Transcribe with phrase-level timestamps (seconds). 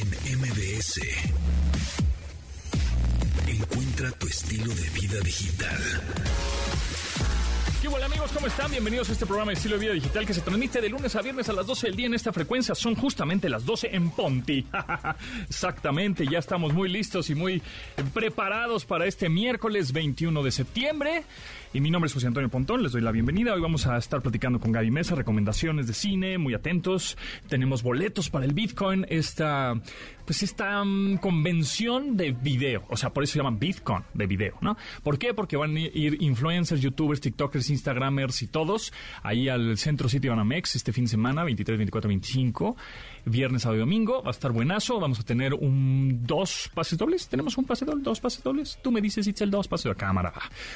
[0.00, 1.00] en MBS.
[3.46, 5.78] Encuentra tu estilo de vida digital.
[7.82, 8.30] ¿Qué hola amigos?
[8.32, 8.70] ¿Cómo están?
[8.70, 11.22] Bienvenidos a este programa de estilo de vida digital que se transmite de lunes a
[11.22, 12.74] viernes a las 12 del día en esta frecuencia.
[12.74, 14.66] Son justamente las 12 en Ponti.
[15.48, 17.62] Exactamente, ya estamos muy listos y muy
[18.14, 21.24] preparados para este miércoles 21 de septiembre.
[21.72, 23.54] Y mi nombre es José Antonio Pontón, les doy la bienvenida.
[23.54, 27.16] Hoy vamos a estar platicando con Gaby Mesa, recomendaciones de cine, muy atentos.
[27.48, 29.80] Tenemos boletos para el Bitcoin, esta,
[30.24, 32.82] pues esta um, convención de video.
[32.88, 34.76] O sea, por eso se llaman Bitcoin de video, ¿no?
[35.04, 35.32] ¿Por qué?
[35.32, 38.92] Porque van a ir influencers, youtubers, tiktokers, instagramers y todos
[39.22, 42.76] ahí al centro City Banamex este fin de semana, 23, 24, 25
[43.24, 44.22] viernes, sábado y domingo.
[44.22, 45.00] Va a estar buenazo.
[45.00, 47.28] Vamos a tener un dos pases dobles.
[47.28, 48.02] ¿Tenemos un pase doble?
[48.02, 48.78] ¿Dos pases dobles?
[48.82, 50.32] Tú me dices, el dos pases de cámara.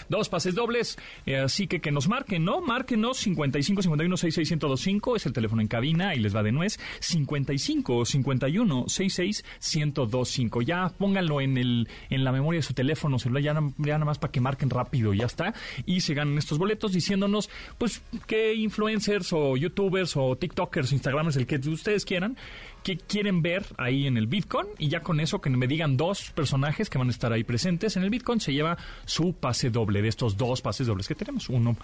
[0.08, 0.96] Dos pases dobles.
[1.26, 2.60] Eh, así que que nos marquen, ¿no?
[2.60, 6.78] Márquenos 55 51 66 1025 es el teléfono en cabina y les va de nuez.
[7.00, 10.62] 55 51 66 1025.
[10.62, 14.32] Ya pónganlo en el en la memoria de su teléfono celular, ya, nada más para
[14.32, 15.54] que marquen rápido, ya está.
[15.86, 21.46] Y se ganen estos boletos diciéndonos, pues, qué influencers o youtubers o tiktokers, instagramers, el
[21.46, 22.33] que ustedes quieran,
[22.82, 26.30] que quieren ver ahí en el Bitcoin y ya con eso que me digan dos
[26.32, 28.76] personajes que van a estar ahí presentes en el Bitcoin se lleva
[29.06, 31.48] su pase doble de estos dos pases dobles que tenemos.
[31.48, 31.76] Uno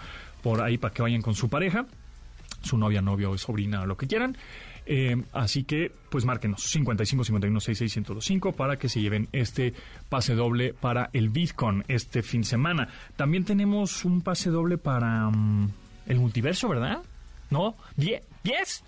[0.43, 1.85] por ahí para que vayan con su pareja,
[2.61, 4.37] su novia, novio, sobrina lo que quieran.
[4.85, 9.73] Eh, así que, pues márquenos 55 51 66 1025 para que se lleven este
[10.09, 12.89] pase doble para el Bitcoin este fin de semana.
[13.15, 15.71] También tenemos un pase doble para mm,
[16.07, 17.03] el multiverso, ¿verdad?
[17.49, 17.75] ¿No?
[17.97, 18.21] ¿10?
[18.43, 18.83] ¿10?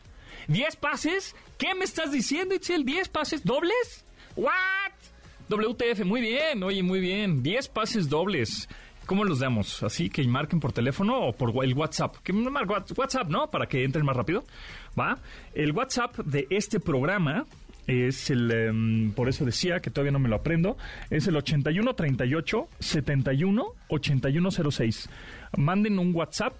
[0.47, 1.35] ¿10 pases?
[1.57, 2.85] ¿Qué me estás diciendo, Itzel?
[2.85, 4.05] ¿10 pases dobles?
[4.35, 4.91] ¿What?
[5.49, 7.43] WTF, muy bien, oye, muy bien.
[7.43, 8.67] 10 pases dobles.
[9.05, 9.83] ¿Cómo los damos?
[9.83, 12.15] ¿Así que marquen por teléfono o por el WhatsApp?
[12.23, 13.49] ¿Qué WhatsApp, ¿no?
[13.51, 14.45] Para que entren más rápido.
[14.97, 15.19] ¿Va?
[15.53, 17.45] El WhatsApp de este programa
[17.85, 20.77] es el, em, por eso decía que todavía no me lo aprendo,
[21.09, 25.09] es el 8138 71 8106.
[25.57, 26.53] Manden un WhatsApp,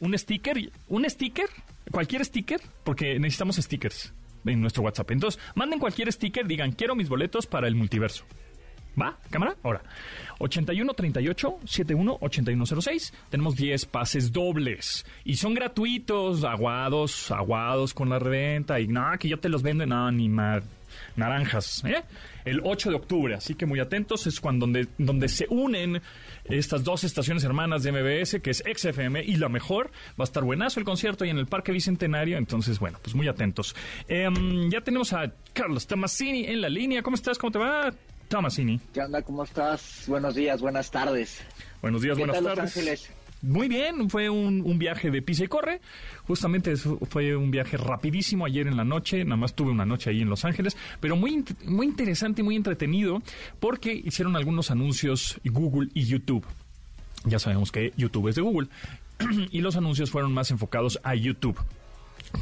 [0.00, 1.48] un sticker, un sticker
[1.90, 4.12] cualquier sticker, porque necesitamos stickers
[4.44, 5.10] en nuestro WhatsApp.
[5.10, 8.24] Entonces, manden cualquier sticker, digan, quiero mis boletos para el multiverso.
[9.00, 9.18] ¿Va?
[9.28, 9.56] ¿Cámara?
[9.62, 9.82] Ahora,
[10.38, 13.12] 8138 71 8106.
[13.28, 15.04] Tenemos 10 pases dobles.
[15.24, 18.80] Y son gratuitos, aguados, aguados con la reventa.
[18.80, 20.62] Y nada, que yo te los vendo en animar
[21.16, 21.82] naranjas.
[21.84, 22.02] ¿eh?
[22.44, 23.34] El 8 de octubre.
[23.34, 24.26] Así que muy atentos.
[24.26, 26.02] Es cuando donde, donde se unen
[26.44, 29.90] estas dos estaciones hermanas de MBS, que es XFM y la mejor.
[30.18, 32.38] Va a estar buenazo el concierto y en el Parque Bicentenario.
[32.38, 33.74] Entonces, bueno, pues muy atentos.
[34.08, 37.02] Em, ya tenemos a Carlos Tomasini en la línea.
[37.02, 37.38] ¿Cómo estás?
[37.38, 37.92] ¿Cómo te va,
[38.28, 38.80] Tomasini?
[38.92, 39.22] ¿Qué onda?
[39.22, 40.04] ¿Cómo estás?
[40.06, 41.42] Buenos días, buenas tardes.
[41.82, 42.58] Buenos días, buenas tardes.
[42.58, 43.10] Los Ángeles?
[43.42, 45.80] Muy bien, fue un, viaje de pisa y corre.
[46.26, 49.24] Justamente fue un viaje rapidísimo ayer en la noche.
[49.24, 52.56] Nada más tuve una noche ahí en Los Ángeles, pero muy, muy interesante y muy
[52.56, 53.22] entretenido
[53.60, 56.44] porque hicieron algunos anuncios Google y YouTube.
[57.24, 58.68] Ya sabemos que YouTube es de Google.
[59.50, 61.58] y los anuncios fueron más enfocados a YouTube.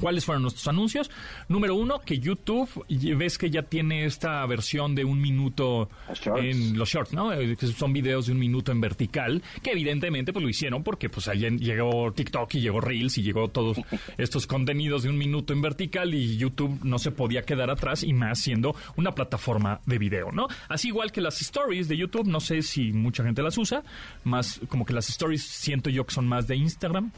[0.01, 1.11] ¿Cuáles fueron nuestros anuncios?
[1.49, 5.89] Número uno, que YouTube, ves que ya tiene esta versión de un minuto
[6.37, 7.33] en los shorts, ¿no?
[7.33, 11.09] Eh, que son videos de un minuto en vertical, que evidentemente pues lo hicieron porque
[11.09, 13.79] pues allá llegó TikTok y llegó Reels y llegó todos
[14.19, 18.13] estos contenidos de un minuto en vertical y YouTube no se podía quedar atrás y
[18.13, 20.49] más siendo una plataforma de video, ¿no?
[20.69, 23.83] Así igual que las stories de YouTube, no sé si mucha gente las usa,
[24.25, 27.13] más como que las stories siento yo que son más de Instagram,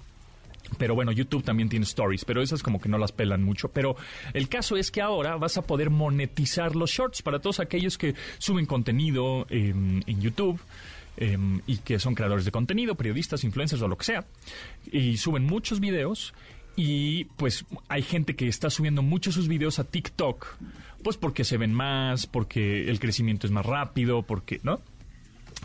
[0.78, 3.68] pero bueno, YouTube también tiene stories, pero esas como que no las pelan mucho.
[3.68, 3.96] Pero
[4.34, 8.14] el caso es que ahora vas a poder monetizar los shorts para todos aquellos que
[8.38, 10.60] suben contenido en YouTube.
[11.18, 14.26] Em, y que son creadores de contenido, periodistas, influencers o lo que sea,
[14.92, 16.34] y suben muchos videos
[16.76, 20.46] y pues hay gente que está subiendo muchos sus videos a TikTok,
[21.02, 24.78] pues porque se ven más, porque el crecimiento es más rápido, porque, ¿no?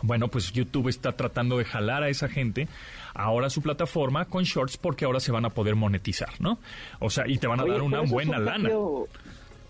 [0.02, 2.66] Bueno, pues YouTube está tratando de jalar a esa gente
[3.14, 6.58] ahora su plataforma con shorts porque ahora se van a poder monetizar, ¿no?
[7.00, 8.68] O sea, y te van a dar una buena lana.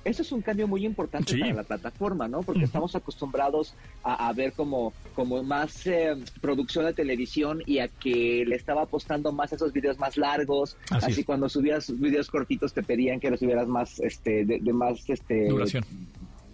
[0.04, 2.42] eso es un cambio muy importante para la plataforma, ¿no?
[2.42, 8.44] Porque estamos acostumbrados a, ver como, como más eh, producción de televisión y a que
[8.46, 10.76] le estaba apostando más a esos videos más largos.
[10.90, 15.08] Así, cuando subías videos cortitos te pedían que los subieras más, este, de, de más,
[15.08, 15.48] este...
[15.48, 15.84] Duración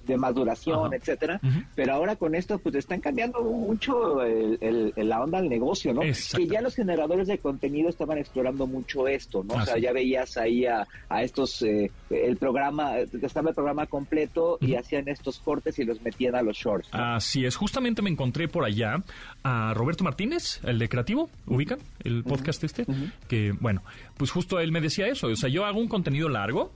[0.08, 1.40] de maduración, etcétera.
[1.74, 6.00] Pero ahora con esto, pues están cambiando mucho el, la onda del negocio, ¿no?
[6.00, 9.54] Que ya los generadores de contenido estaban explorando mucho esto, ¿no?
[9.54, 10.86] o sea, ya veías ahí a,
[11.22, 16.34] estos, eh, el programa, estaba el programa completo y hacían estos cortes y los metían
[16.34, 16.88] a los shorts.
[16.92, 19.02] Así es, justamente me encontré por allá
[19.42, 22.86] a Roberto Martínez, el de Creativo, ubican el podcast este,
[23.28, 23.82] que bueno,
[24.16, 26.72] pues justo él me decía eso, o sea, yo hago un contenido largo,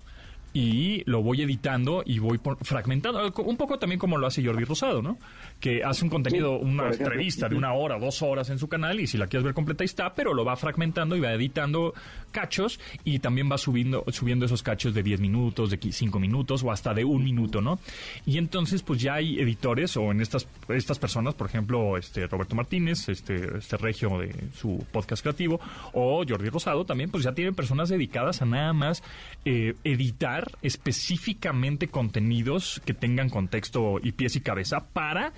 [0.54, 5.00] y lo voy editando y voy fragmentando, un poco también como lo hace Jordi Rosado,
[5.00, 5.18] ¿no?
[5.60, 9.06] Que hace un contenido, una entrevista de una hora, dos horas en su canal y
[9.06, 11.94] si la quieres ver completa ahí está, pero lo va fragmentando y va editando
[12.32, 16.70] cachos y también va subiendo, subiendo esos cachos de 10 minutos, de 5 minutos o
[16.70, 17.78] hasta de un minuto, ¿no?
[18.26, 22.54] Y entonces pues ya hay editores o en estas, estas personas, por ejemplo, este Roberto
[22.54, 25.60] Martínez, este, este regio de su podcast creativo
[25.92, 29.02] o Jordi Rosado también, pues ya tienen personas dedicadas a nada más
[29.44, 35.32] eh, editar específicamente contenidos que tengan contexto y pies y cabeza para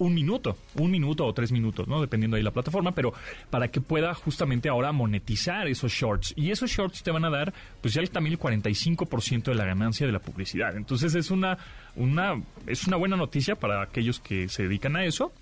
[0.00, 2.00] un minuto, un minuto o tres minutos, ¿no?
[2.00, 3.12] Dependiendo de la plataforma, pero
[3.50, 6.32] para que pueda justamente ahora monetizar esos shorts.
[6.36, 7.52] Y esos shorts te van a dar,
[7.82, 10.74] pues ya también el 45% de la ganancia de la publicidad.
[10.76, 11.58] Entonces es una,
[11.96, 15.32] una, es una buena noticia para aquellos que se dedican a eso.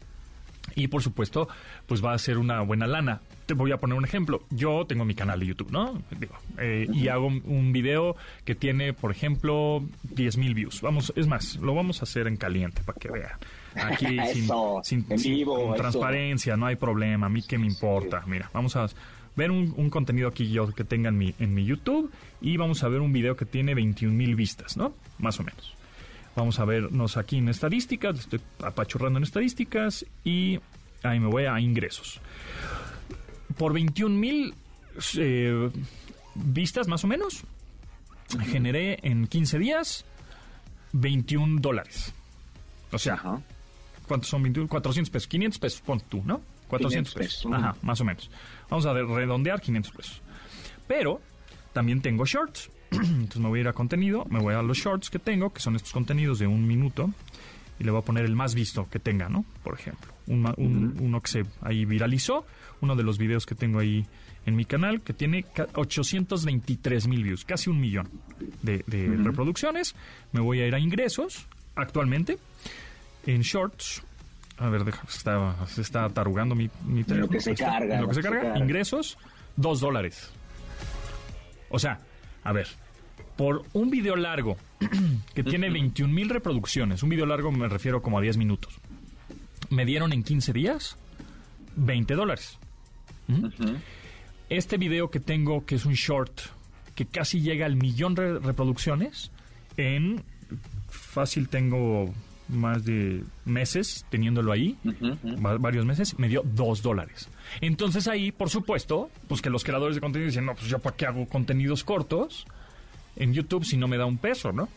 [0.75, 1.49] Y por supuesto,
[1.87, 3.21] pues va a ser una buena lana.
[3.49, 4.43] Te voy a poner un ejemplo.
[4.51, 6.03] Yo tengo mi canal de YouTube, ¿no?
[6.59, 8.15] Eh, y hago un video
[8.45, 9.81] que tiene, por ejemplo,
[10.15, 10.83] 10.000 views.
[10.83, 13.33] Vamos, es más, lo vamos a hacer en caliente para que vean.
[13.75, 14.19] Aquí
[14.83, 15.07] sin,
[15.79, 17.25] transparencia, no hay problema.
[17.25, 18.23] A mí qué me importa.
[18.27, 18.87] Mira, vamos a
[19.35, 22.13] ver un, contenido aquí yo que tenga en mi, en mi YouTube
[22.43, 24.93] y vamos a ver un video que tiene 21.000 vistas, ¿no?
[25.17, 25.75] Más o menos.
[26.37, 30.61] Vamos a vernos aquí en estadísticas, estoy apachurrando en estadísticas y
[31.03, 32.21] ahí me voy a ingresos.
[33.59, 34.55] Por 21 mil
[35.17, 35.71] eh,
[36.35, 37.43] vistas más o menos,
[38.47, 40.05] generé en 15 días
[40.93, 42.15] 21 dólares.
[42.93, 43.21] O sea,
[44.07, 44.69] ¿cuántos son 21?
[44.69, 46.41] 400 pesos, 500 pesos, pon tú, ¿no?
[46.69, 47.53] 400 pesos.
[47.53, 48.31] Ajá, más o menos.
[48.69, 50.23] Vamos a redondear 500 pesos.
[50.87, 51.21] Pero
[51.73, 52.71] también tengo shorts.
[52.91, 55.61] Entonces me voy a ir a contenido, me voy a los shorts que tengo, que
[55.61, 57.11] son estos contenidos de un minuto,
[57.79, 59.45] y le voy a poner el más visto que tenga, ¿no?
[59.63, 62.47] Por ejemplo, uno que se ahí viralizó,
[62.81, 64.05] uno de los videos que tengo ahí
[64.47, 65.45] en mi canal, que tiene
[65.75, 68.09] 823 mil views, casi un millón
[68.63, 68.83] de,
[69.23, 69.95] reproducciones.
[70.33, 71.47] Me voy a ir a ingresos,
[71.77, 72.39] actualmente,
[73.27, 74.03] en shorts.
[74.57, 77.27] A ver, deja, se está, se está tarugando mi, mi teléfono.
[77.27, 78.01] Lo que se carga.
[78.01, 79.19] Lo que se carga, ingresos,
[79.57, 80.33] dos dólares.
[81.71, 82.01] O sea,
[82.43, 82.69] a ver,
[83.39, 84.57] por un video largo
[85.35, 88.75] que tiene 21 mil reproducciones, un video largo me refiero como a 10 minutos,
[89.71, 90.99] me dieron en 15 días
[91.77, 92.59] 20 dólares.
[94.49, 96.41] Este video que tengo, que es un short,
[96.97, 99.31] que casi llega al millón de reproducciones,
[99.77, 100.25] en
[100.89, 102.13] fácil tengo
[102.49, 104.77] más de meses teniéndolo ahí,
[105.61, 107.29] varios meses, me dio dos dólares.
[107.61, 110.97] Entonces ahí, por supuesto, pues que los creadores de contenido dicen, no, pues yo para
[110.97, 112.47] qué hago contenidos cortos
[113.19, 114.69] en YouTube si no me da un peso, ¿no?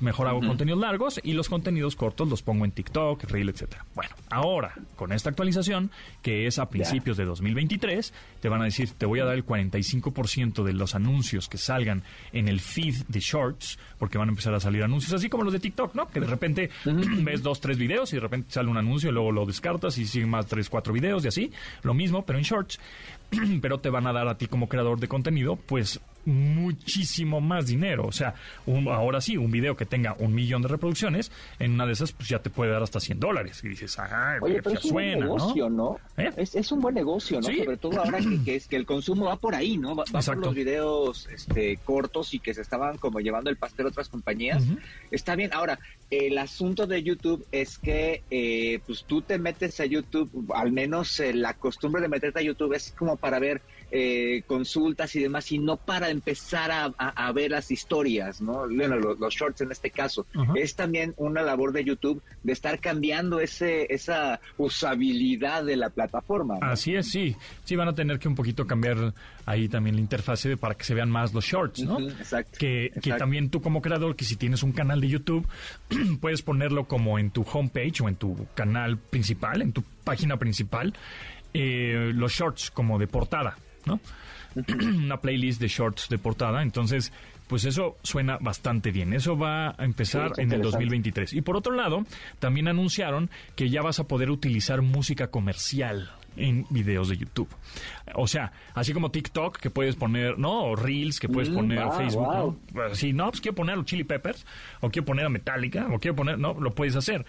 [0.00, 3.84] Mejor hago contenidos largos y los contenidos cortos los pongo en TikTok, Reel, etcétera.
[3.94, 5.90] Bueno, ahora, con esta actualización,
[6.22, 9.44] que es a principios de 2023, te van a decir, te voy a dar el
[9.44, 12.02] 45% de los anuncios que salgan
[12.32, 15.52] en el feed de Shorts, porque van a empezar a salir anuncios, así como los
[15.52, 16.08] de TikTok, ¿no?
[16.08, 19.30] Que de repente ves dos, tres videos y de repente sale un anuncio y luego
[19.30, 21.52] lo descartas y siguen más tres, cuatro videos y así.
[21.82, 22.80] Lo mismo, pero en Shorts.
[23.60, 28.06] pero te van a dar a ti como creador de contenido, pues muchísimo más dinero.
[28.06, 28.34] O sea,
[28.66, 32.28] ahora sí, un video que tenga un millón de reproducciones, en una de esas, pues
[32.28, 33.60] ya te puede dar hasta 100 dólares.
[33.64, 35.98] Y dices, ah, Oye, pero es un buen negocio, ¿no?
[36.16, 36.30] ¿Eh?
[36.36, 37.48] Es, un buen negocio, ¿no?
[37.48, 39.94] Sobre todo ahora que, es que el consumo va por ahí, ¿no?
[39.94, 43.88] Va, por los videos este, cortos y que se estaban como llevando el pastel a
[43.88, 44.62] otras compañías.
[45.10, 45.50] Está bien.
[45.52, 45.78] Ahora,
[46.10, 51.18] el asunto de YouTube es que eh, pues tú te metes a YouTube, al menos
[51.20, 53.62] eh, la costumbre de meterte a YouTube es como para ver
[53.94, 58.66] eh, consultas y demás, y no para empezar a, ver las historias, ¿no?
[58.66, 60.26] Bueno, los, shorts en este caso.
[60.54, 66.56] Es también una labor de YouTube de estar cambiando ese esa usabilidad de la plataforma.
[66.62, 67.36] Así es, sí.
[67.64, 69.12] Sí, van a tener que un poquito cambiar
[69.44, 72.00] ahí también la interfase para que se vean más los shorts, ¿no?
[72.00, 75.46] exacto, que, que también tú como creador, que si tienes un canal de YouTube,
[76.20, 80.94] puedes ponerlo como en tu homepage o en tu canal principal, en tu página principal,
[81.54, 83.56] eh, los shorts como de portada.
[83.86, 84.00] ¿no?
[84.82, 86.62] Una playlist de shorts de portada.
[86.62, 87.12] Entonces,
[87.46, 89.12] pues eso suena bastante bien.
[89.12, 91.32] Eso va a empezar en el 2023.
[91.34, 92.04] Y por otro lado,
[92.38, 97.48] también anunciaron que ya vas a poder utilizar música comercial en videos de YouTube.
[98.14, 100.64] O sea, así como TikTok que puedes poner, ¿no?
[100.64, 102.94] O Reels que puedes mm, poner Facebook, ¿no?
[102.94, 104.46] Si no, pues quiero poner a los Chili Peppers,
[104.80, 107.24] o quiero poner a Metallica, o quiero poner, no, lo puedes hacer.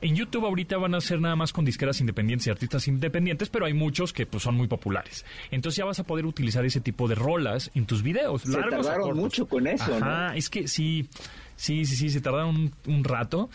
[0.00, 3.66] En YouTube ahorita van a ser nada más con disqueras independientes y artistas independientes, pero
[3.66, 5.24] hay muchos que pues son muy populares.
[5.50, 8.42] Entonces ya vas a poder utilizar ese tipo de rolas en tus videos.
[8.42, 11.08] Se tardaron mucho con eso, Ajá, es que sí,
[11.56, 13.50] sí, sí, sí, se tardaron un, un rato.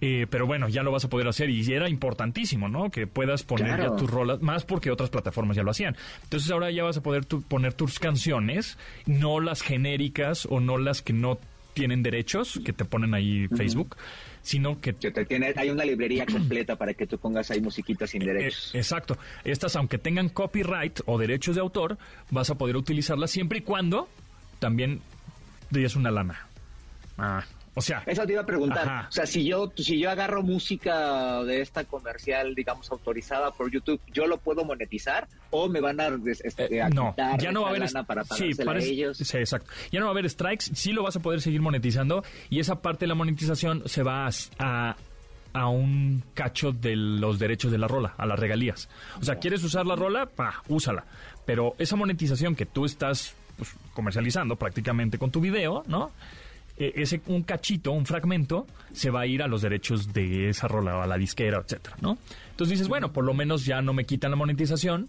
[0.00, 2.90] Eh, pero bueno, ya lo vas a poder hacer y era importantísimo, ¿no?
[2.90, 5.96] Que puedas poner ya tus rolas, más porque otras plataformas ya lo hacían.
[6.22, 11.02] Entonces ahora ya vas a poder poner tus canciones, no las genéricas o no las
[11.02, 11.38] que no
[11.74, 13.96] tienen derechos que te ponen ahí Facebook,
[14.42, 14.92] sino que...
[14.92, 18.74] te tiene, hay una librería completa para que tú pongas ahí musiquitas sin eh, derechos.
[18.74, 19.16] exacto.
[19.44, 21.96] Estas, aunque tengan copyright o derechos de autor,
[22.30, 24.08] vas a poder utilizarlas siempre y cuando
[24.58, 25.00] también
[25.70, 26.48] des una lana.
[27.16, 27.44] Ah,
[27.78, 29.06] o sea, eso te iba a preguntar.
[29.08, 34.00] O sea, si yo si yo agarro música de esta comercial, digamos autorizada por YouTube,
[34.12, 37.70] yo lo puedo monetizar o me van a, este, eh, no, ya no va a
[37.70, 38.50] haber para sí,
[38.90, 39.18] ellos.
[39.18, 39.70] Sí, exacto.
[39.90, 42.82] Ya no va a haber strikes, sí lo vas a poder seguir monetizando y esa
[42.82, 44.96] parte de la monetización se va a,
[45.52, 48.88] a un cacho de los derechos de la rola, a las regalías.
[49.20, 50.26] O sea, ¿quieres usar la rola?
[50.26, 51.04] Pa, úsala.
[51.46, 56.12] Pero esa monetización que tú estás pues, comercializando prácticamente con tu video, ¿no?
[56.78, 60.68] E, ese un cachito, un fragmento, se va a ir a los derechos de esa
[60.68, 62.18] rola, a la disquera, etcétera, ¿no?
[62.50, 65.08] Entonces dices, bueno, por lo menos ya no me quitan la monetización,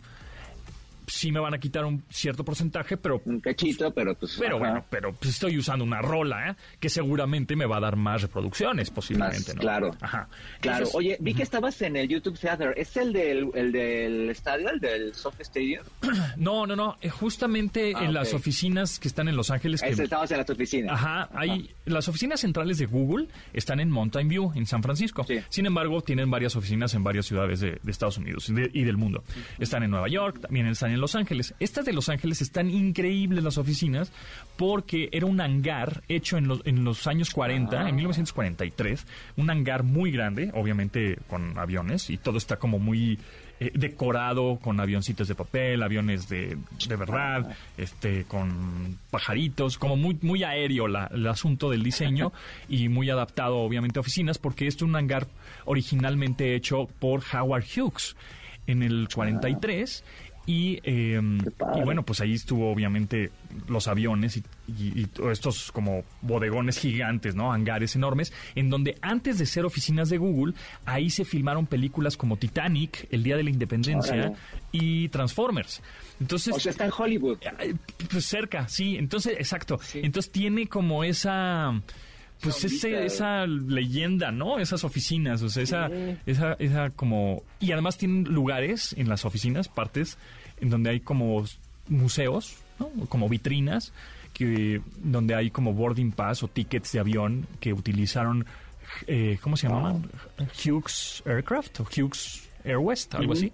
[1.09, 3.21] sí me van a quitar un cierto porcentaje, pero...
[3.25, 4.37] Un cachito, pero pues...
[4.39, 6.55] Pero bueno, pero pues estoy usando una rola, ¿eh?
[6.79, 9.61] Que seguramente me va a dar más reproducciones, posiblemente, ¿no?
[9.61, 9.95] Claro.
[10.01, 10.27] Ajá.
[10.61, 10.87] Claro.
[10.93, 12.73] Oye, vi que estabas en el YouTube Theater.
[12.77, 15.83] ¿Es el del, el del estadio, el del Soft Stadium?
[16.37, 16.97] No, no, no.
[17.01, 19.81] Eh, justamente ah, en las oficinas que están en Los Ángeles...
[19.81, 19.89] Que...
[19.89, 20.93] estabas en las oficinas.
[20.93, 21.29] Ajá.
[21.33, 21.69] Hay...
[21.85, 25.25] Las oficinas centrales de Google están en Mountain View, en San Francisco.
[25.49, 29.23] Sin embargo, tienen varias oficinas en varias ciudades de, Estados Unidos y, del mundo.
[29.57, 31.53] Están en Nueva York, también están en Los Ángeles.
[31.59, 34.11] Estas de Los Ángeles están increíbles las oficinas
[34.57, 39.05] porque era un hangar hecho en los, en los años 40, en 1943,
[39.37, 43.17] un hangar muy grande, obviamente con aviones y todo está como muy
[43.61, 50.17] eh, decorado con avioncitos de papel, aviones de, de verdad, este, con pajaritos, como muy,
[50.21, 52.31] muy aéreo la, el asunto del diseño
[52.69, 55.27] y muy adaptado obviamente a oficinas porque esto es un hangar
[55.65, 58.15] originalmente hecho por Howard Hughes.
[58.65, 60.03] En el 43
[60.49, 61.37] y, em,
[61.75, 63.29] y, bueno, pues ahí estuvo obviamente
[63.67, 67.53] los aviones y, y, estos como bodegones gigantes, ¿no?
[67.53, 70.55] Hangares enormes, en donde antes de ser oficinas de Google,
[70.87, 74.33] ahí se filmaron películas como Titanic, El Día de la Independencia
[74.71, 75.83] y Transformers.
[76.19, 77.37] Entonces, o sea, está en Hollywood.
[77.59, 77.75] Eh,
[78.11, 78.95] pues cerca, sí.
[78.95, 79.79] Entonces, exacto.
[79.93, 81.79] Entonces tiene como esa
[82.41, 84.57] pues ese, esa leyenda, ¿no?
[84.59, 85.89] Esas oficinas, o sea, esa,
[86.25, 87.43] esa, esa como...
[87.59, 90.17] Y además tienen lugares en las oficinas, partes
[90.61, 91.45] en donde hay como
[91.87, 92.57] museos,
[93.09, 93.93] como vitrinas,
[94.33, 98.45] que donde hay como boarding pass o tickets de avión que utilizaron,
[99.07, 100.09] eh, ¿cómo se llamaban?
[100.63, 103.51] Hughes Aircraft o Hughes Air West, algo así.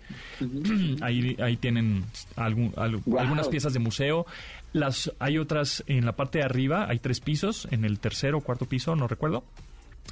[1.02, 4.26] ahí, ahí tienen algunas piezas de museo.
[4.74, 8.42] Las, hay otras en la parte de arriba, hay tres pisos, en el tercero o
[8.42, 9.44] cuarto piso, no recuerdo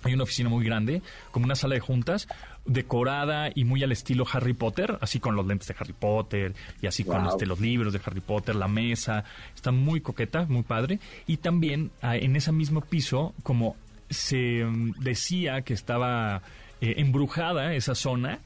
[0.03, 2.27] hay una oficina muy grande, como una sala de juntas,
[2.65, 6.87] decorada y muy al estilo Harry Potter, así con los lentes de Harry Potter y
[6.87, 9.23] así con este, los libros de Harry Potter, la mesa.
[9.55, 10.99] Está muy coqueta, muy padre.
[11.27, 13.75] Y también ah, en ese mismo piso, como
[14.09, 16.41] se mm, decía que estaba
[16.81, 18.39] eh, embrujada esa zona,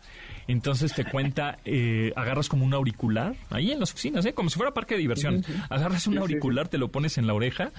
[0.48, 4.34] entonces te cuenta, eh, agarras como un auricular, ahí en las oficinas, ¿eh?
[4.34, 5.44] como si fuera parque de diversión.
[5.70, 7.72] Agarras un auricular, te lo pones en la oreja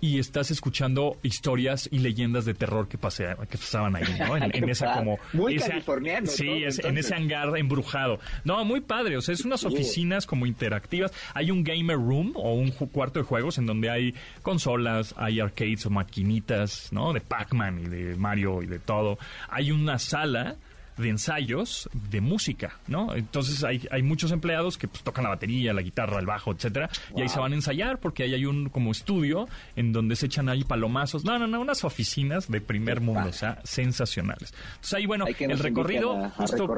[0.00, 4.36] y estás escuchando historias y leyendas de terror que, que pasaban ahí, ¿no?
[4.36, 5.18] En, esa como...
[5.32, 6.26] Muy californiano.
[6.26, 8.18] Sí, en ese hangar embrujado.
[8.44, 11.12] No, muy padre, o sea, es unas oficinas como interactivas.
[11.34, 15.86] Hay un gamer room o un cuarto de juegos en donde hay consolas, hay arcades
[15.86, 17.12] o maquinitas, ¿no?
[17.12, 19.18] De Pac-Man y de Mario y de todo.
[19.48, 20.56] Hay una sala
[20.96, 23.14] de ensayos de música, ¿no?
[23.14, 26.88] Entonces hay, hay muchos empleados que pues, tocan la batería, la guitarra, el bajo, etcétera,
[27.14, 30.26] y ahí se van a ensayar porque ahí hay un como estudio en donde se
[30.26, 31.24] echan ahí palomazos.
[31.24, 34.54] No, no, no, unas oficinas de primer mundo, o sea, sensacionales.
[34.68, 36.68] Entonces ahí, bueno, el recorrido, justo,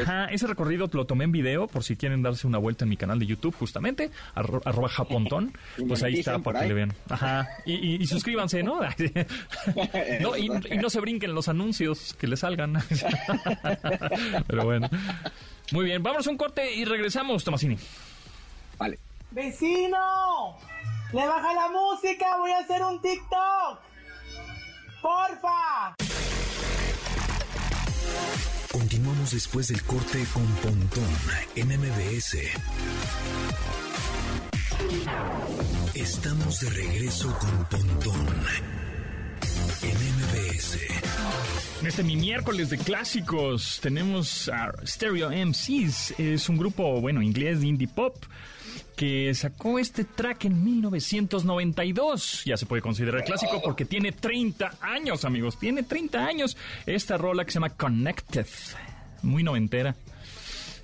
[0.00, 2.96] Ajá, ese recorrido lo tomé en video por si quieren darse una vuelta en mi
[2.96, 5.52] canal de YouTube, justamente, arroba japontón,
[5.88, 6.92] pues ahí está para que le vean.
[7.08, 8.80] Ajá, y, y, suscríbanse, ¿no?
[10.20, 12.74] no y, y no se brinquen los anuncios que les salgan.
[14.46, 14.88] Pero bueno.
[15.72, 17.76] Muy bien, vamos a un corte y regresamos, Tomasini.
[18.78, 18.98] Vale.
[19.30, 20.56] ¡Vecino!
[21.12, 22.36] ¡Le baja la música!
[22.38, 23.80] ¡Voy a hacer un TikTok!
[25.02, 25.94] ¡Porfa!
[28.70, 31.08] Continuamos después del corte con Pontón
[31.54, 32.38] en MBS.
[35.94, 38.83] Estamos de regreso con Pontón.
[41.80, 46.18] En este mi miércoles de clásicos tenemos a Stereo MCs.
[46.18, 48.16] Es un grupo, bueno, inglés de indie pop
[48.96, 52.42] que sacó este track en 1992.
[52.44, 55.58] Ya se puede considerar clásico porque tiene 30 años, amigos.
[55.58, 58.46] Tiene 30 años esta rola que se llama Connected.
[59.22, 59.94] Muy noventera.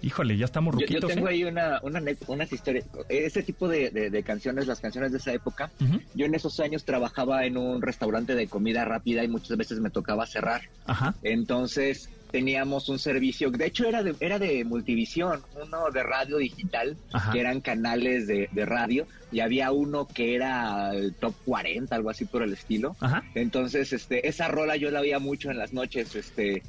[0.03, 1.03] Híjole, ya estamos ruquitos.
[1.03, 1.33] Yo, tengo ¿eh?
[1.33, 2.87] ahí una, una, unas historias.
[3.09, 5.71] Ese tipo de, canciones, las canciones de esa época,
[6.15, 9.91] yo en esos años trabajaba en un restaurante de comida rápida y muchas veces me
[9.91, 10.63] tocaba cerrar.
[10.87, 11.15] Ajá.
[11.23, 16.97] Entonces teníamos un servicio, de hecho era de, era de multivisión, uno de radio digital,
[17.33, 22.11] que eran canales de, de, radio, y había uno que era el top 40, algo
[22.11, 22.97] así por el estilo.
[23.01, 23.25] Ajá.
[23.35, 26.63] Entonces, este, esa rola yo la oía mucho en las noches, este,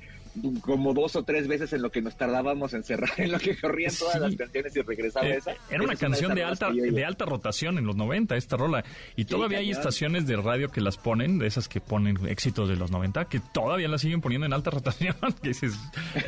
[0.62, 3.60] como dos o tres veces en lo que nos tardábamos en cerrar, en lo que
[3.60, 5.52] corrían todas las canciones y regresaba eh, esa.
[5.70, 8.84] Era una canción de alta de alta rotación en los 90, esta rola.
[9.16, 12.76] Y todavía hay estaciones de radio que las ponen, de esas que ponen éxitos de
[12.76, 15.16] los 90, que todavía la siguen poniendo en alta rotación.
[15.42, 15.74] que dices,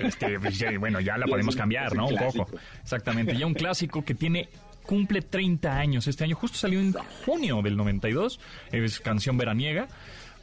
[0.01, 2.07] este, pues, bueno, ya la podemos cambiar, ¿no?
[2.07, 2.47] Un poco.
[2.81, 3.37] Exactamente.
[3.37, 4.49] Ya un clásico que tiene
[4.83, 6.35] cumple 30 años este año.
[6.35, 6.93] Justo salió en
[7.25, 8.39] junio del 92.
[8.71, 9.87] Es canción veraniega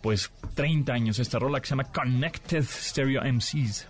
[0.02, 3.86] pues 30 años esta rola que se llama Connected Stereo MCs.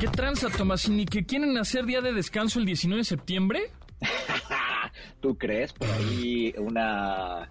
[0.00, 1.04] ¿Qué tranza, Tomasini?
[1.04, 3.60] ¿Que quieren hacer día de descanso el 19 de septiembre?
[5.20, 5.72] ¿Tú crees?
[5.72, 7.48] Por ahí una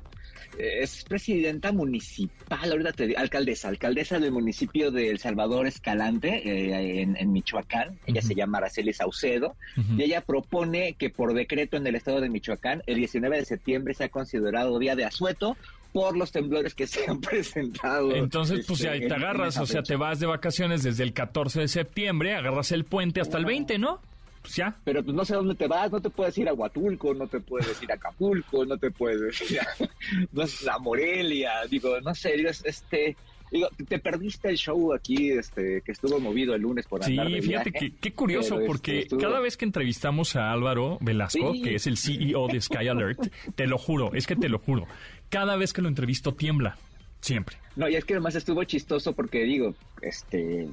[0.57, 7.31] es presidenta municipal, ahorita te alcaldesa, alcaldesa del municipio de El Salvador Escalante, eh, en,
[7.31, 7.97] Michoacán.
[8.05, 9.55] Ella se llama Araceli Saucedo,
[9.97, 13.93] y ella propone que por decreto en el estado de Michoacán, el 19 de septiembre
[13.93, 15.57] sea considerado día de asueto
[15.93, 18.15] por los temblores que se han presentado.
[18.15, 21.67] Entonces, pues este, te agarras, o sea, te vas de vacaciones desde el 14 de
[21.67, 23.99] septiembre, agarras el puente hasta el 20, ¿no?
[24.41, 24.75] Pues ya.
[24.83, 27.39] Pero pues no sé dónde te vas, no te puedes ir a Huatulco, no te
[27.39, 29.67] puedes ir a Acapulco, no te puedes ir a,
[30.31, 33.15] no la Morelia, digo, no sé, digo, este,
[33.51, 37.41] digo, te perdiste el show aquí, este, que estuvo movido el lunes por andar Sí,
[37.41, 41.85] fíjate que qué curioso, porque este, cada vez que entrevistamos a Álvaro Velasco, que es
[41.85, 44.87] el CEO de Sky Alert, te lo juro, es que te lo juro,
[45.29, 46.77] cada vez que lo entrevisto tiembla,
[47.21, 47.57] siempre.
[47.75, 50.67] No, y es que además estuvo chistoso porque digo, este,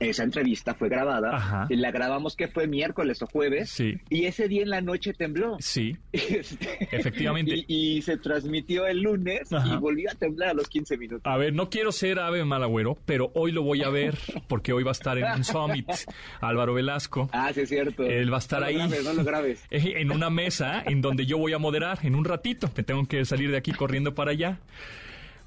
[0.00, 3.94] esa entrevista fue grabada y la grabamos que fue miércoles o jueves sí.
[4.10, 5.56] y ese día en la noche tembló.
[5.60, 5.96] Sí.
[6.34, 7.64] Este, Efectivamente.
[7.68, 11.22] Y, se transmitió el lunes y volvió a temblar a los 15 minutos.
[11.24, 14.18] A ver, no quiero ser ave malagüero, pero hoy lo voy a ver
[14.48, 15.88] porque hoy va a estar en un summit
[16.40, 17.28] Álvaro Velasco.
[17.32, 18.04] Ah, sí es cierto.
[18.04, 18.76] Él va a estar ahí.
[18.76, 19.64] no lo grabes.
[19.70, 22.70] En una mesa en donde yo voy a moderar en un ratito.
[22.76, 24.58] Me tengo que salir de aquí corriendo para allá.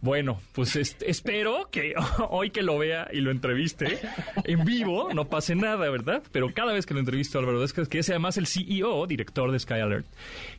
[0.01, 1.93] Bueno, pues espero que
[2.29, 3.99] hoy que lo vea y lo entreviste
[4.43, 6.21] en vivo no pase nada, ¿verdad?
[6.31, 9.51] Pero cada vez que lo entrevisto a Álvaro Descas, que es además el CEO, director
[9.51, 10.05] de Sky Alert,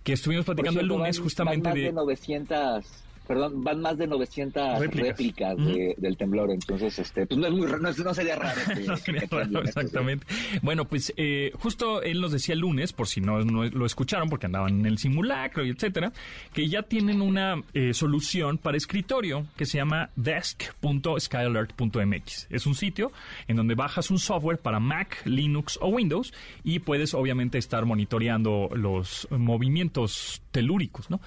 [0.02, 1.92] que estuvimos platicando el lunes justamente de...
[1.92, 7.68] 900 perdón, van más de 900 réplicas, del temblor, entonces este, pues no es muy
[7.68, 8.58] no, sería raro.
[8.86, 10.26] no sería raro, exactamente.
[10.62, 14.46] Bueno, pues eh, justo él nos decía el lunes, por si no, lo escucharon, porque
[14.46, 16.12] andaban en el simulacro y etcétera,
[16.54, 22.46] que ya tienen una eh, solución para escritorio que se llama desk.skyalert.mx.
[22.50, 23.12] Es un sitio
[23.46, 26.32] en donde bajas un software para Mac, Linux o Windows
[26.64, 31.20] y puedes obviamente estar monitoreando los movimientos telúricos, ¿no?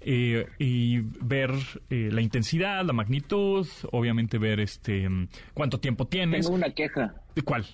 [0.00, 1.50] Eh, y ver
[1.90, 5.08] eh, la intensidad, la magnitud, obviamente ver este
[5.54, 6.44] cuánto tiempo tienes.
[6.44, 7.16] Tengo una queja.
[7.34, 7.66] ¿De cuál?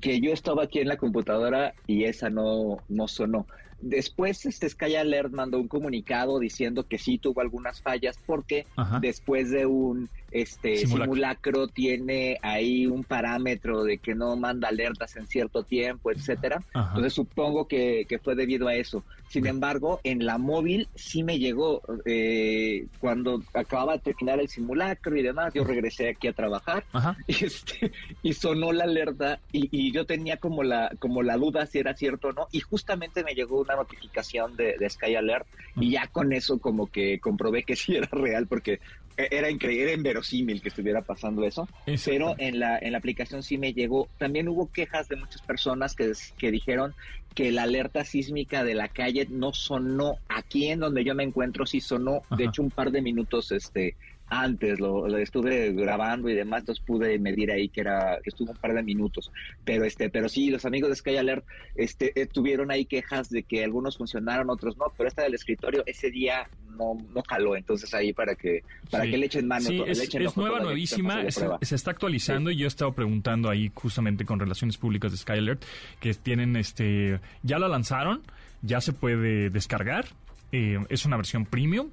[0.00, 3.48] Que yo estaba aquí en la computadora y esa no, no sonó.
[3.80, 8.66] Después este Sky Alert mandó un comunicado diciendo que sí tuvo algunas fallas porque
[9.00, 11.68] después de un este simulacro.
[11.68, 16.62] tiene ahí un parámetro de que no manda alertas en cierto tiempo, etcétera.
[16.74, 19.04] Entonces supongo que, fue debido a eso.
[19.28, 25.16] Sin embargo, en la móvil sí me llegó eh, cuando acababa de terminar el simulacro
[25.16, 25.54] y demás.
[25.54, 26.84] Yo regresé aquí a trabajar
[27.26, 31.78] y, este, y sonó la alerta y, yo tenía como la como la duda si
[31.78, 32.48] era cierto o no.
[32.52, 36.88] Y justamente me llegó una notificación de, de Sky Alert y ya con eso como
[36.88, 38.80] que comprobé que sí era real porque
[39.30, 41.68] era increíble, era inverosímil que estuviera pasando eso,
[42.04, 44.08] pero en la, en la aplicación sí me llegó.
[44.18, 46.94] También hubo quejas de muchas personas que, que dijeron
[47.34, 50.16] que la alerta sísmica de la calle no sonó.
[50.28, 53.96] Aquí en donde yo me encuentro, sí sonó, de hecho un par de minutos este
[54.30, 58.56] antes, lo, estuve grabando y demás, entonces pude medir ahí que era, que estuvo un
[58.56, 59.30] par de minutos.
[59.64, 63.42] Pero este, pero sí, los amigos de Sky Alert este, eh, tuvieron ahí quejas de
[63.42, 67.92] que algunos funcionaron, otros no, pero esta del escritorio ese día no, no jaló, entonces
[67.92, 69.66] ahí para que, para que le echen mano.
[69.66, 74.38] Sí, es, nueva, nuevísima, se está actualizando y yo he estado preguntando ahí justamente con
[74.38, 75.64] relaciones públicas de Sky Alert,
[75.98, 78.22] que tienen este, ya la lanzaron,
[78.62, 80.06] ya se puede descargar,
[80.52, 81.90] eh, es una versión premium,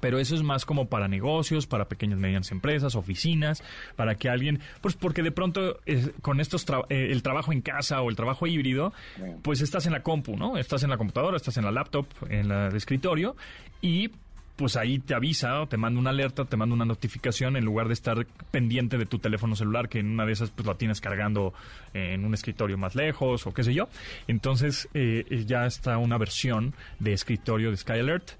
[0.00, 3.62] pero eso es más como para negocios, para pequeñas y medianas empresas, oficinas,
[3.96, 8.00] para que alguien, pues porque de pronto eh, con estos eh, el trabajo en casa
[8.02, 8.92] o el trabajo híbrido,
[9.42, 10.56] pues estás en la compu, ¿no?
[10.56, 13.36] Estás en la computadora, estás en la laptop, en la de escritorio
[13.80, 14.10] y
[14.56, 17.94] pues ahí te avisa, te manda una alerta, te manda una notificación en lugar de
[17.94, 21.54] estar pendiente de tu teléfono celular, que en una de esas pues la tienes cargando
[21.92, 23.88] en un escritorio más lejos o qué sé yo.
[24.28, 28.32] Entonces eh, ya está una versión de escritorio de Sky Alert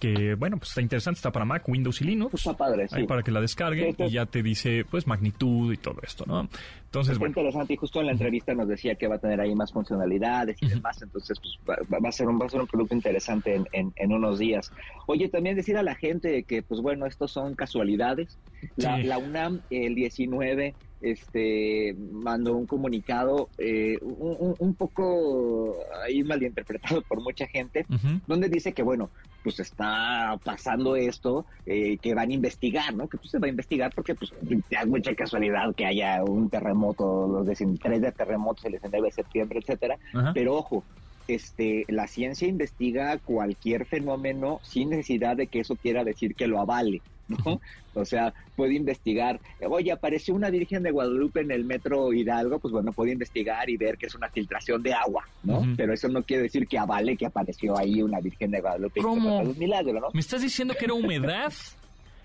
[0.00, 2.34] que bueno, pues está interesante, está para Mac, Windows y Linux.
[2.34, 2.96] Está padre, sí.
[2.96, 6.48] Ahí para que la descargue y ya te dice pues magnitud y todo esto, ¿no?
[6.86, 9.54] Entonces, está interesante y justo en la entrevista nos decía que va a tener ahí
[9.54, 12.96] más funcionalidades y demás, entonces pues va, a ser un va a ser un producto
[12.96, 14.72] interesante en, en, unos días.
[15.06, 18.38] Oye, también decir a la gente que pues bueno, estos son casualidades.
[18.76, 27.20] La, la UNAM el 19 este mandó un comunicado eh, un, poco ahí malinterpretado por
[27.22, 27.86] mucha gente,
[28.26, 29.10] donde dice que bueno,
[29.42, 33.08] pues está pasando esto, eh, que van a investigar, ¿no?
[33.08, 37.26] Que pues se va a investigar porque pues es mucha casualidad que haya un terremoto,
[37.26, 39.98] los de tres de terremotos el 19 de septiembre, etcétera.
[40.34, 40.84] Pero ojo,
[41.28, 46.60] este, la ciencia investiga cualquier fenómeno sin necesidad de que eso quiera decir que lo
[46.60, 47.02] avale.
[47.30, 47.60] ¿No?
[47.94, 52.72] O sea, puede investigar, oye, apareció una Virgen de Guadalupe en el metro Hidalgo, pues
[52.72, 55.66] bueno, puede investigar y ver que es una filtración de agua, ¿no?
[55.76, 59.00] Pero eso no quiere decir que avale que apareció ahí una Virgen de Guadalupe.
[59.00, 59.40] ¿Cómo?
[59.40, 60.08] Un milagro, ¿no?
[60.12, 61.52] ¿Me estás diciendo que era humedad?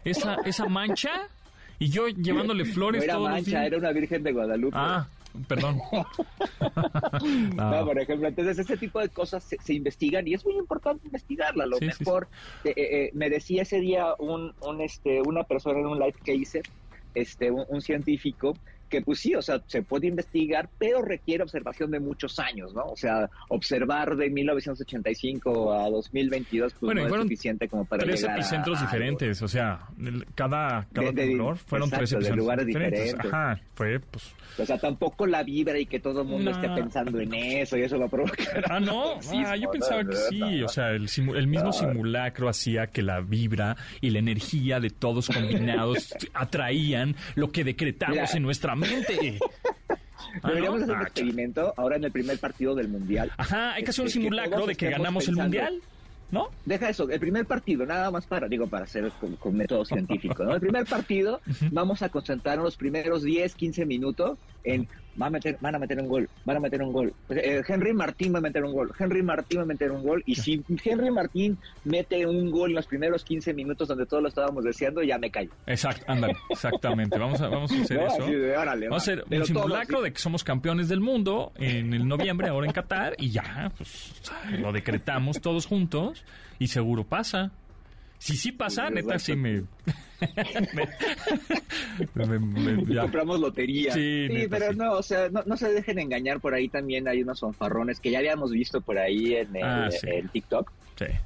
[0.04, 1.10] ¿Esa, esa mancha?
[1.80, 4.78] Y yo llevándole flores no era mancha, era una Virgen de Guadalupe.
[4.78, 5.08] Ah,
[5.48, 5.80] perdón.
[7.56, 7.86] no.
[7.86, 11.66] por ejemplo, entonces ese tipo de cosas se, investigan y es muy importante investigarla.
[11.66, 12.28] lo mejor,
[12.64, 16.16] eh, eh, eh, me decía ese día un, un, este, una persona en un live
[16.24, 16.62] que hice,
[17.14, 18.56] este, un científico,
[18.90, 22.86] que pues sí, o sea, se puede investigar, pero requiere observación de muchos años, ¿no?
[22.86, 28.82] O sea, observar de 1985 a 2022 pues no es suficiente como para tres epicentros
[28.82, 29.88] diferentes, o sea,
[30.36, 33.16] cada, cada temblor fueron tres epicentros lugares diferentes.
[33.20, 34.34] Ajá, fue pues...
[34.58, 37.82] O sea, tampoco la vibra y que todo el mundo esté pensando en eso y
[37.82, 38.44] eso lo provoca.
[38.70, 43.02] Ah, no, ah, yo pensaba que sí, o sea, el, el mismo simulacro hacía que
[43.02, 49.40] la vibra y la energía de todos combinados atraían lo que decretamos en nuestra mente.
[50.42, 53.32] Ah, Deberíamos hacer un ah, experimento ahora en el primer partido del Mundial.
[53.38, 55.82] Ajá, hay que hacer un este, simulacro de que ganamos el Mundial.
[56.32, 56.50] ¿No?
[56.66, 60.56] Deja eso, el primer partido, nada más para, digo, para hacer con, método científico, ¿no?
[60.56, 61.40] El primer partido
[61.72, 64.88] vamos a concentrar los primeros 10, 15 minutos en
[65.20, 67.14] a meter, van a meter un gol, van a meter un gol.
[67.30, 70.24] Eh, Henry Martín va a meter un gol, Henry Martín va a meter un gol.
[70.26, 74.30] Y si Henry Martín mete un gol en los primeros 15 minutos donde todos lo
[74.30, 75.52] estábamos deseando, ya me callo.
[75.66, 77.18] Exacto, ándale, exactamente.
[77.18, 78.26] Vamos a, vamos a hacer eso.
[78.26, 82.68] vamos a hacer un simulacro de que somos campeones del mundo en el noviembre, ahora
[82.68, 84.14] en Qatar, y ya, pues
[84.60, 86.24] lo decretamos todos juntos
[86.60, 87.52] y seguro pasa.
[88.20, 89.64] Si sí pasa, neta, sí me...
[93.02, 93.94] Compramos lotería.
[93.94, 96.40] Sí, pero no, o sea, no, se dejen engañar.
[96.40, 99.90] Por ahí también hay unos fanfarrones que ya habíamos visto por ahí en, ah,
[100.32, 100.72] TikTok.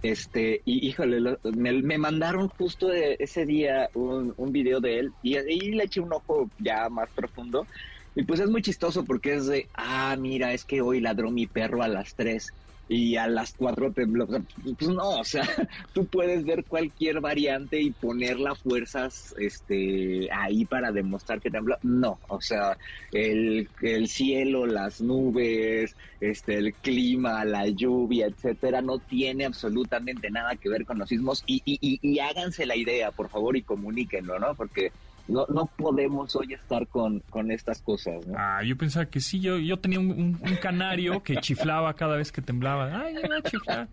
[0.01, 5.71] Este, y híjole, me, mandaron justo ese día un, un video de él y ahí
[5.71, 7.67] le eché un ojo ya más profundo.
[8.15, 11.45] Y pues es muy chistoso porque es de, ah, mira, es que hoy ladró mi
[11.45, 12.51] perro a las 3
[12.91, 14.27] y a las cuatro tembló.
[14.27, 15.43] pues no, o sea,
[15.93, 21.77] tú puedes ver cualquier variante y poner las fuerzas este, ahí para demostrar que tembló.
[21.83, 22.75] No, o sea,
[23.11, 30.55] el, el cielo, las nubes, este, el clima, la lluvia, etcétera, no tiene absolutamente nada
[30.57, 33.63] que ver con los sismos y, y, y, y háganse la idea, por favor, y
[33.63, 34.55] comuníquenlo, ¿no?
[34.55, 34.93] Porque
[35.29, 38.25] no, no podemos hoy estar con, con estas cosas.
[38.27, 38.35] ¿no?
[38.37, 42.41] Ah, yo pensaba que sí, yo, yo tenía un, canario que chiflaba cada vez que
[42.41, 43.01] temblaba.
[43.01, 43.87] Ay, ya a chiflar.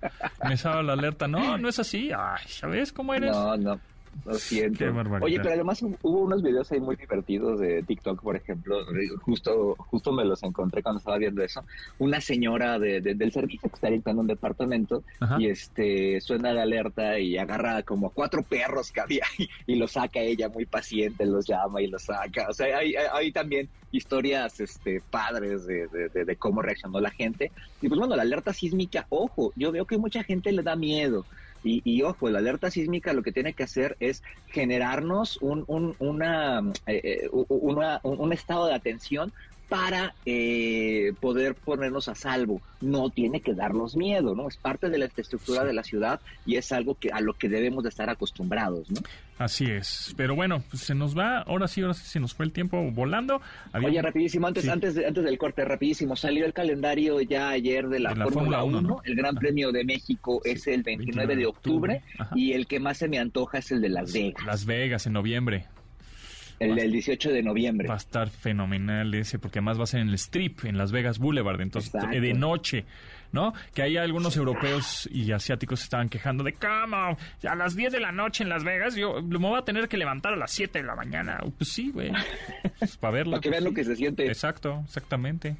[0.46, 1.28] Me estaba la alerta.
[1.28, 2.10] No, no es así.
[2.16, 3.30] Ay, ¿sabes cómo eres?
[3.30, 3.80] No, no.
[4.24, 4.84] Lo siento.
[5.20, 8.78] Oye, pero además hubo unos videos ahí muy divertidos de TikTok, por ejemplo.
[9.22, 11.64] Justo justo me los encontré cuando estaba viendo eso.
[11.98, 15.02] Una señora de, del servicio que está dictando un departamento
[15.38, 19.24] y este suena de alerta y agarra como cuatro perros que había
[19.66, 22.48] y, los saca ella muy paciente, los llama y los saca.
[22.48, 27.52] O sea, hay, hay también historias este, padres de, de, de cómo reaccionó la gente.
[27.80, 31.24] Y pues bueno, la alerta sísmica, ojo, yo veo que mucha gente le da miedo.
[31.62, 36.60] Y, ojo, la alerta sísmica lo que tiene que hacer es generarnos un, un, una,
[36.86, 39.32] eh, eh, un estado de atención
[39.68, 42.60] para eh, poder ponernos a salvo.
[42.80, 44.48] No tiene que darnos miedo, ¿no?
[44.48, 47.48] Es parte de la infraestructura de la ciudad y es algo que a lo que
[47.48, 49.00] debemos de estar acostumbrados, ¿no?
[49.38, 50.14] Así es.
[50.16, 52.90] Pero bueno, pues se nos va, ahora sí, ahora sí se nos fue el tiempo
[52.90, 53.42] volando.
[53.74, 58.14] Oye, rapidísimo, antes, antes, antes del corte, rapidísimo, salió el calendario ya ayer de la,
[58.14, 62.02] Fórmula 1, El Gran Premio de México es el 29, de octubre,
[62.34, 64.44] y el que más se me antoja es el de Las Vegas.
[64.46, 65.66] Las Vegas en noviembre.
[66.58, 67.88] El del 18 de noviembre.
[67.88, 70.92] Va a estar fenomenal ese, porque además va a ser en el Strip, en Las
[70.92, 72.84] Vegas Boulevard, entonces de noche.
[73.32, 73.52] ¿no?
[73.74, 77.16] Que hay algunos europeos y asiáticos estaban quejando de cama
[77.46, 79.96] a las 10 de la noche en Las Vegas, yo me voy a tener que
[79.96, 81.38] levantar a las 7 de la mañana.
[81.58, 82.12] Pues sí, güey.
[82.78, 83.32] Pues, para verlo.
[83.32, 84.26] Para que vean lo que se siente.
[84.26, 85.56] Exacto, exactamente.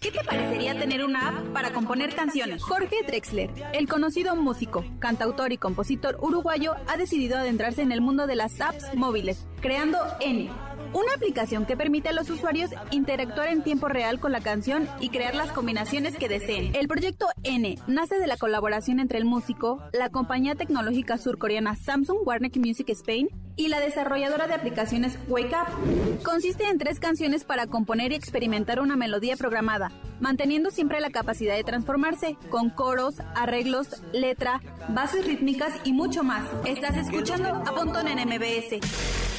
[0.00, 2.62] ¿Qué te parecería tener una app para componer canciones?
[2.62, 8.26] Jorge Drexler, el conocido músico, cantautor y compositor uruguayo, ha decidido adentrarse en el mundo
[8.26, 10.50] de las apps móviles, creando N
[10.92, 15.10] una aplicación que permite a los usuarios interactuar en tiempo real con la canción y
[15.10, 16.74] crear las combinaciones que deseen.
[16.74, 22.18] El proyecto N nace de la colaboración entre el músico, la compañía tecnológica surcoreana Samsung
[22.24, 26.22] Warner Music Spain y la desarrolladora de aplicaciones Wake Up.
[26.22, 31.54] Consiste en tres canciones para componer y experimentar una melodía programada, manteniendo siempre la capacidad
[31.54, 36.44] de transformarse, con coros, arreglos, letra, bases rítmicas y mucho más.
[36.64, 39.29] Estás escuchando a Pontón en MBS.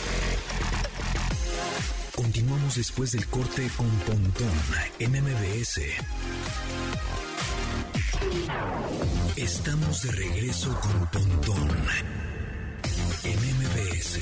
[2.16, 4.52] Continuamos después del corte con Pontón
[5.00, 5.82] en MBS.
[9.36, 11.70] Estamos de regreso con Pontón
[13.24, 14.20] en MBS.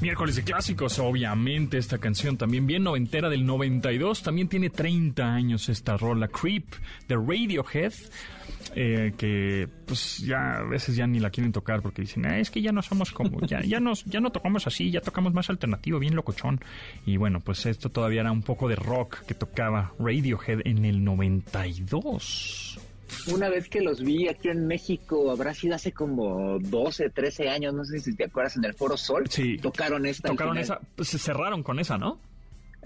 [0.00, 5.68] Miércoles de clásicos, obviamente esta canción también bien noventera del 92, también tiene 30 años
[5.68, 6.64] esta rola Creep
[7.08, 7.92] de Radiohead.
[8.78, 12.50] Eh, que pues ya a veces ya ni la quieren tocar porque dicen, ah, es
[12.50, 15.48] que ya no somos como, ya, ya, nos, ya no tocamos así, ya tocamos más
[15.48, 16.60] alternativo, bien locochón.
[17.06, 21.02] Y bueno, pues esto todavía era un poco de rock que tocaba Radiohead en el
[21.02, 22.78] 92.
[23.28, 27.72] Una vez que los vi aquí en México, habrá sido hace como 12, 13 años,
[27.72, 29.24] no sé si te acuerdas, en el Foro Sol.
[29.30, 29.56] Sí.
[29.56, 30.28] Tocaron esta.
[30.28, 32.20] Tocaron esa, pues se cerraron con esa, ¿no?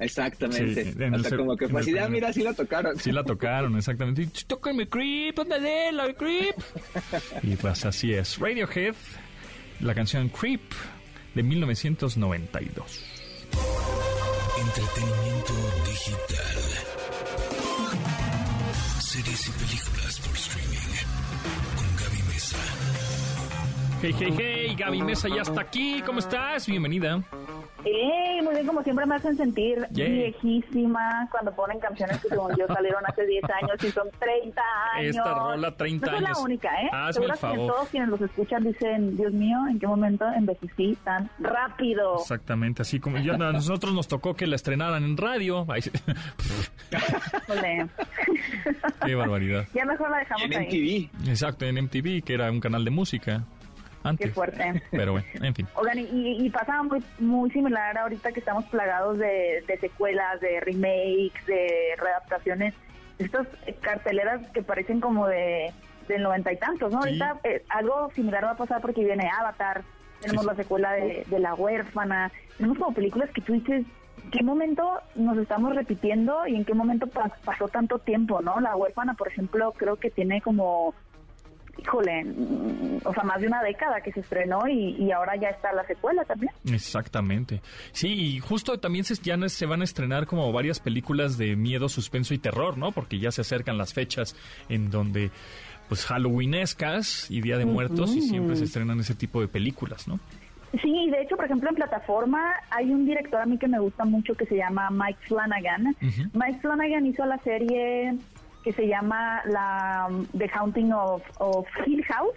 [0.01, 0.95] Exactamente.
[1.15, 2.99] Hasta como que fue así, ah, mira, sí la tocaron.
[2.99, 4.27] Sí la tocaron, exactamente.
[4.75, 6.57] mi creep, ¿dónde la creep?
[7.43, 8.39] y pues así es.
[8.39, 8.95] Radiohead,
[9.81, 10.63] la canción Creep
[11.35, 13.05] de 1992.
[14.59, 15.53] Entretenimiento
[15.87, 16.57] digital.
[19.01, 20.97] Series y películas por streaming.
[21.77, 22.59] Con Gaby Mesa.
[24.01, 26.03] Hey, hey, hey, Gaby Mesa ya está aquí.
[26.07, 26.67] ¿Cómo estás?
[26.67, 27.23] Bienvenida.
[27.85, 28.43] ¡Ey!
[28.43, 33.03] Muy bien, como siempre me hacen sentir viejísima cuando ponen canciones que según yo salieron
[33.07, 34.63] hace 10 años y son 30
[34.95, 35.17] años.
[35.17, 36.29] Esta rola 30 no años.
[36.29, 36.91] No soy la única, ¿eh?
[36.93, 37.59] Hazme el favor.
[37.59, 42.19] Que todos quienes los escuchan dicen, Dios mío, ¿en qué momento envejecí tan rápido?
[42.21, 45.67] Exactamente, así como yo, a nosotros nos tocó que la estrenaran en radio.
[49.05, 49.67] qué barbaridad.
[49.75, 51.11] Ya mejor la dejamos en ahí.
[51.13, 51.29] MTV.
[51.31, 53.45] Exacto, en MTV, que era un canal de música.
[54.19, 54.83] Qué fuerte.
[54.91, 55.67] Pero bueno, en fin.
[55.75, 61.45] Oigan, y, y pasa muy, muy similar ahorita que estamos plagados de, secuelas, de remakes,
[61.47, 62.75] de readaptaciones.
[63.19, 63.47] Estas
[63.81, 65.73] carteleras que parecen como de
[66.09, 66.99] del noventa y tantos, ¿no?
[66.99, 69.83] Ahorita eh, algo similar va a pasar porque viene Avatar,
[70.21, 73.87] tenemos la secuela de, de, La Huérfana, tenemos como películas que tú dices,
[74.25, 78.59] ¿en qué momento nos estamos repitiendo y en qué momento pasó tanto tiempo, ¿no?
[78.59, 80.95] La Huérfana, por ejemplo, creo que tiene como
[81.79, 85.73] híjole, mm, o sea, más de una década que se estrenó y, ahora ya está
[85.73, 86.53] la secuela también.
[86.73, 87.61] Exactamente.
[87.93, 91.89] Sí, y justo también se, ya se van a estrenar como varias películas de miedo,
[91.89, 92.93] suspenso y terror, ¿no?
[92.93, 94.37] Porque ya se acercan las fechas
[94.69, 95.31] en donde,
[95.89, 100.21] pues, Halloweenescas y Día de Muertos y siempre se estrenan ese tipo de películas, ¿no?
[100.83, 104.05] Sí, de hecho, por ejemplo, en plataforma hay un director a mí que me gusta
[104.05, 105.97] mucho que se llama Mike Flanagan.
[106.33, 108.15] Mike Flanagan hizo la serie
[108.63, 111.23] que se llama la The Haunting of,
[111.87, 112.35] Hill House,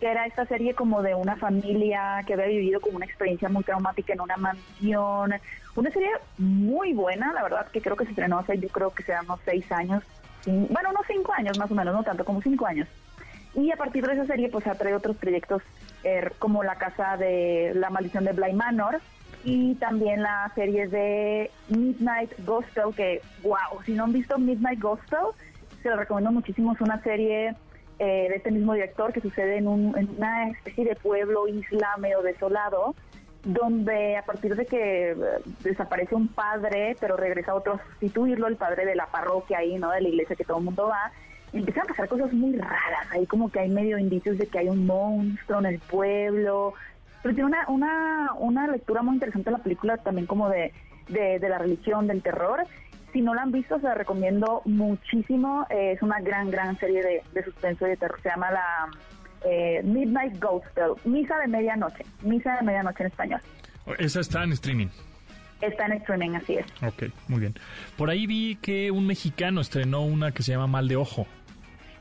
[0.00, 3.64] que era esta serie como de una familia que había vivido como una experiencia muy
[3.64, 5.34] traumática en una mansión.
[5.76, 9.02] Una serie muy buena, la verdad, que creo que se estrenó hace, yo creo que
[9.02, 10.02] serán unos seis años,
[10.46, 12.88] bueno, unos cinco años más o menos, no tanto como cinco años.
[13.54, 15.62] Y a partir de esa serie, pues ha traído otros proyectos
[16.02, 19.00] er, como La Casa de la Maldición de Bly Manor,
[19.44, 25.18] y también la serie de Midnight Gospel, que, wow, si no han visto Midnight Gospel,
[25.84, 26.72] se lo recomiendo muchísimo.
[26.72, 27.54] Es una serie
[27.98, 32.94] eh, de este mismo director que sucede en, una especie de pueblo, isla medio desolado,
[33.44, 35.16] donde a partir de que eh,
[35.62, 39.90] desaparece un padre, pero regresa otro a sustituirlo, el padre de la parroquia ahí, ¿no?
[39.90, 41.12] De la iglesia que todo el mundo va,
[41.52, 43.06] empiezan a pasar cosas muy raras.
[43.10, 46.72] Ahí como que hay medio indicios de que hay un monstruo en el pueblo.
[47.22, 50.72] Pero tiene una, una, una lectura muy interesante la película también como de,
[51.08, 52.64] de la religión, del terror
[53.14, 55.66] si no la han visto, se la recomiendo muchísimo.
[55.70, 58.20] Eh, es una gran, gran serie de, suspenso y de terror.
[58.22, 58.88] Se llama la
[59.46, 62.04] eh, Midnight Gospel, Misa de Medianoche.
[62.22, 63.40] Misa de Medianoche en español.
[63.98, 64.88] Esa está en streaming.
[65.60, 66.66] Está en streaming, así es.
[66.82, 67.54] Ok, muy bien.
[67.96, 71.26] Por ahí vi que un mexicano estrenó una que se llama Mal de Ojo.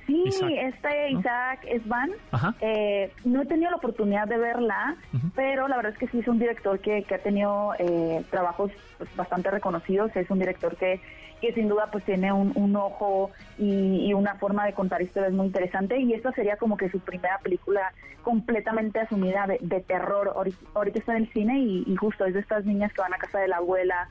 [0.05, 0.23] Sí,
[0.57, 2.11] este Isaac Esban,
[2.59, 4.95] eh, no he tenido la oportunidad de verla,
[5.35, 8.71] pero la verdad es que sí es un director que, que ha tenido eh, trabajos
[8.97, 10.99] pues, bastante reconocidos, es un director que,
[11.39, 15.99] que sin duda pues tiene un, ojo y, una forma de contar historias muy interesante.
[15.99, 20.33] Y esta sería como que su primera película completamente asumida de, terror.
[20.73, 23.17] Ahorita, está en el cine y, y justo es de estas niñas que van a
[23.17, 24.07] casa de la abuela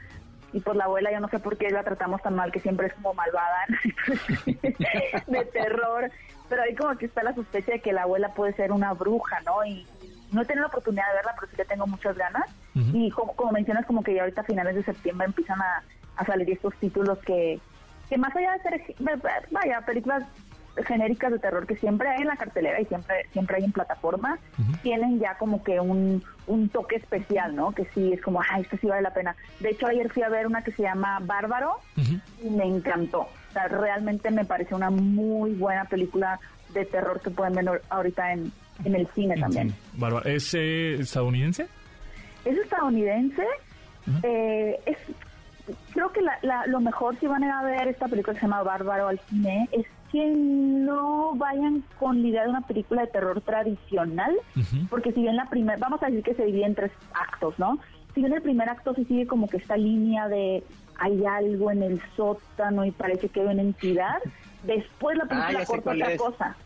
[0.52, 2.88] y por la abuela yo no sé por qué la tratamos tan mal, que siempre
[2.88, 3.66] es como malvada,
[5.26, 6.10] de terror,
[6.48, 9.40] pero ahí como que está la sospecha de que la abuela puede ser una bruja,
[9.40, 9.64] ¿no?
[9.64, 9.86] Y
[10.30, 12.44] no he tenido la oportunidad de verla, pero sí que tengo muchas ganas.
[12.74, 15.82] Y como, mencionas, como que ya ahorita a finales de septiembre empiezan a,
[16.16, 17.60] a salir estos títulos que,
[18.08, 18.96] que más allá de ser,
[19.50, 20.24] vaya, películas
[20.86, 24.38] genéricas de terror que siempre hay en la cartelera y siempre siempre hay en plataforma,
[24.82, 27.72] tienen ya como que un, un toque especial, ¿no?
[27.72, 29.36] Que sí, es como, ay, esto sí vale la pena.
[29.60, 31.78] De hecho, ayer fui a ver una que se llama Bárbaro
[32.42, 33.20] y me encantó.
[33.20, 36.40] O sea, realmente me pareció una muy buena película
[36.72, 38.50] de terror que pueden ver ahorita en,
[38.84, 39.74] en el cine también.
[39.94, 41.66] Bárbaro, ¿es eh, estadounidense?
[42.44, 43.44] Es estadounidense.
[44.22, 44.96] Eh, es
[45.92, 49.08] creo que la, lo mejor si van a ver esta película que se llama Bárbaro
[49.08, 54.36] al cine es que no vayan con la idea de una película de terror tradicional,
[54.90, 57.78] porque si bien la primera, vamos a decir que se divide en tres actos, ¿no?
[58.14, 60.62] Si bien el primer acto se sigue como que esta línea de
[60.98, 64.18] hay algo en el sótano y parece que hay una entidad,
[64.64, 66.56] después la película ah, corta otra cosa.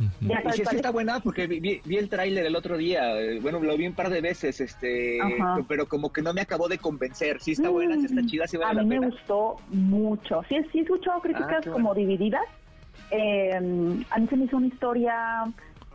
[0.00, 3.86] Y sí, está buena porque vi, el tráiler el otro día, eh, bueno, lo vi
[3.86, 5.18] un par de veces, este,
[5.66, 7.40] pero como que no me acabó de convencer.
[7.40, 10.42] Sí está buena, sí está chida, sí vale A mí me gustó mucho.
[10.48, 12.44] Sí, sí he escuchado críticas ah, como divididas.
[13.10, 15.44] Eh, a mí se me hizo una historia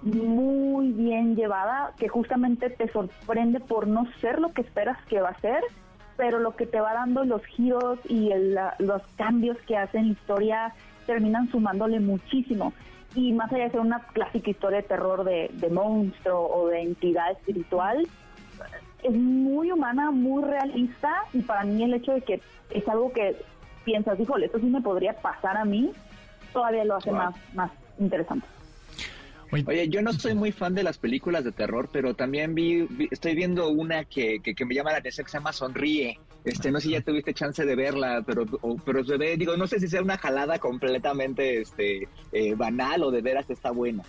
[0.02, 5.30] muy bien llevada, que justamente te sorprende por no ser lo que esperas que va
[5.30, 5.64] a ser,
[6.18, 8.30] pero lo que te va dando los giros y
[8.80, 10.74] los cambios que hacen la historia
[11.06, 12.74] terminan sumándole muchísimo
[13.16, 17.32] y más allá de ser una clásica historia de terror de, monstruo o de entidad
[17.32, 18.08] espiritual,
[19.04, 23.36] es muy humana, muy realista y para mí el hecho de que es algo que
[23.84, 25.92] piensas, híjole, esto sí me podría pasar a mí,
[26.54, 28.48] todavía lo hace más, más interesante.
[29.68, 33.36] Oye, yo no soy muy fan de las películas de terror, pero también vi, estoy
[33.36, 36.20] viendo una que, que, me llama la atención que se llama Sonríe.
[36.44, 38.46] Este, no sé si ya tuviste chance de verla, pero,
[38.86, 43.12] pero se ve, digo, no sé si sea una jalada completamente este, eh, banal o
[43.12, 44.04] de veras está buena.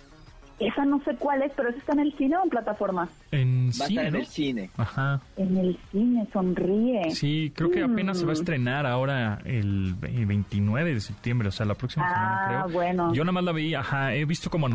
[0.59, 3.09] Esa no sé cuál es, pero ¿eso está en el cine o en plataforma?
[3.31, 4.69] En va cine, en el cine.
[4.77, 5.21] Ajá.
[5.35, 7.11] En el cine, sonríe.
[7.11, 8.39] Sí, creo que apenas se va a mm.
[8.39, 12.73] estrenar ahora el 29 de septiembre, o sea, la próxima semana, ah, creo.
[12.73, 13.13] bueno.
[13.13, 14.67] Yo nada más la vi, ajá, he visto como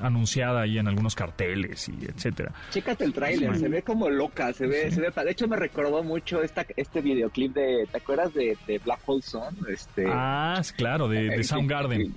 [0.00, 2.52] anunciada ahí en algunos carteles y etcétera.
[2.70, 6.02] Chécate el tráiler, se ve como loca, se ve, se ve, de hecho me recordó
[6.02, 9.56] mucho esta, este videoclip de, ¿te acuerdas de, Black Hole Sun?
[9.68, 12.14] Este, ah, claro, de, de Soundgarden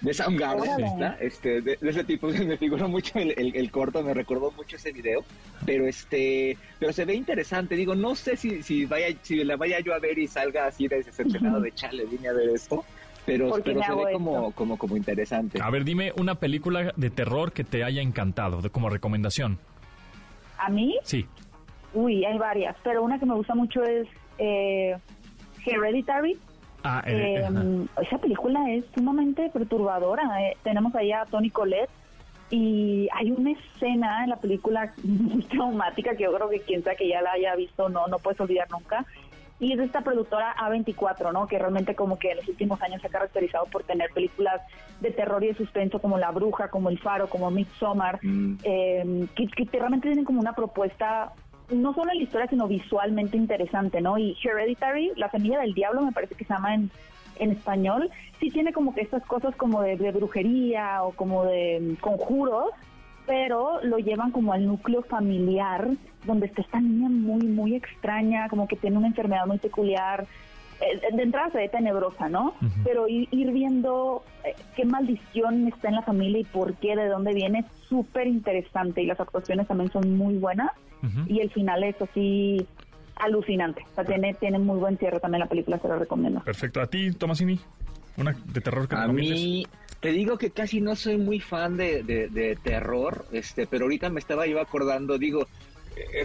[0.00, 1.16] de Soundgarden, ¿está?
[1.20, 5.24] Este, de, ese tipo me figuró mucho el, el, corto, me recordó mucho ese video,
[5.66, 9.80] pero este, pero se ve interesante, digo, no sé si, si vaya, si la vaya
[9.80, 12.84] yo a ver y salga así decepcionado de chale, vine a ver esto,
[13.26, 15.60] pero, pero se ve como, como, como interesante.
[15.60, 19.58] A ver, dime una película de terror que te haya encantado, de, como recomendación.
[20.58, 20.98] ¿A mí?
[21.02, 21.26] Sí.
[21.94, 24.06] Uy, hay varias, pero una que me gusta mucho es
[24.38, 24.96] eh,
[25.64, 26.38] Hereditary.
[26.84, 30.42] Ah, eh, em, esa película es sumamente perturbadora.
[30.42, 31.90] Eh, tenemos ahí a Tony Colette
[32.50, 36.94] y hay una escena en la película muy traumática que yo creo que quien sea
[36.94, 39.04] que ya la haya visto no no puedes olvidar nunca.
[39.60, 41.48] Y es de esta productora A24, ¿no?
[41.48, 44.62] Que realmente como que en los últimos años se ha caracterizado por tener películas
[45.00, 48.58] de terror y de suspenso como La Bruja, como El Faro, como Midsommar, mm.
[48.62, 51.32] eh, que, que realmente tienen como una propuesta
[51.70, 54.18] no solo en la historia, sino visualmente interesante, ¿no?
[54.18, 56.90] Y Hereditary, La Semilla del Diablo, me parece que se llama en,
[57.38, 61.94] en español, sí tiene como que estas cosas como de, brujería o como de mm,
[62.00, 62.70] conjuros,
[63.26, 65.88] pero lo llevan como al núcleo familiar,
[66.24, 70.26] donde está esta niña muy, muy extraña, como que tiene una enfermedad muy peculiar.
[70.80, 72.54] Eh, de entrada se ve tenebrosa, ¿no?
[72.84, 77.34] Pero ir, viendo eh, qué maldición está en la familia y por qué, de dónde
[77.34, 80.70] viene, es súper interesante y las actuaciones también son muy buenas
[81.26, 82.66] y el final es así
[83.16, 83.84] alucinante.
[83.92, 86.40] O sea, tiene, tiene muy buen cierre también la película, se la recomiendo.
[86.40, 86.80] Perfecto.
[86.80, 87.60] ¿A ti, Tomasini?
[88.16, 89.64] ¿Una de terror que A mí,
[90.00, 94.20] te digo que casi no soy muy fan de, de, terror, este, pero ahorita me
[94.20, 95.46] estaba yo acordando, digo,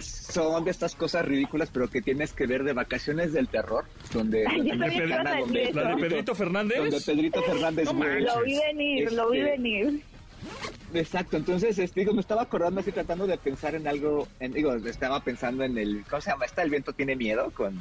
[0.00, 4.44] son de estas cosas ridículas, pero que tienes que ver de vacaciones del terror, donde,
[4.44, 10.02] la de Pedrito Fernández, donde Pedrito Fernández, lo vi venir, lo vi este, venir.
[10.92, 14.74] Exacto, entonces este, digo, me estaba acordando así tratando de pensar en algo, en, digo,
[14.74, 16.44] estaba pensando en el, ¿cómo se llama?
[16.44, 17.50] ¿Está el viento tiene miedo?
[17.50, 17.80] Con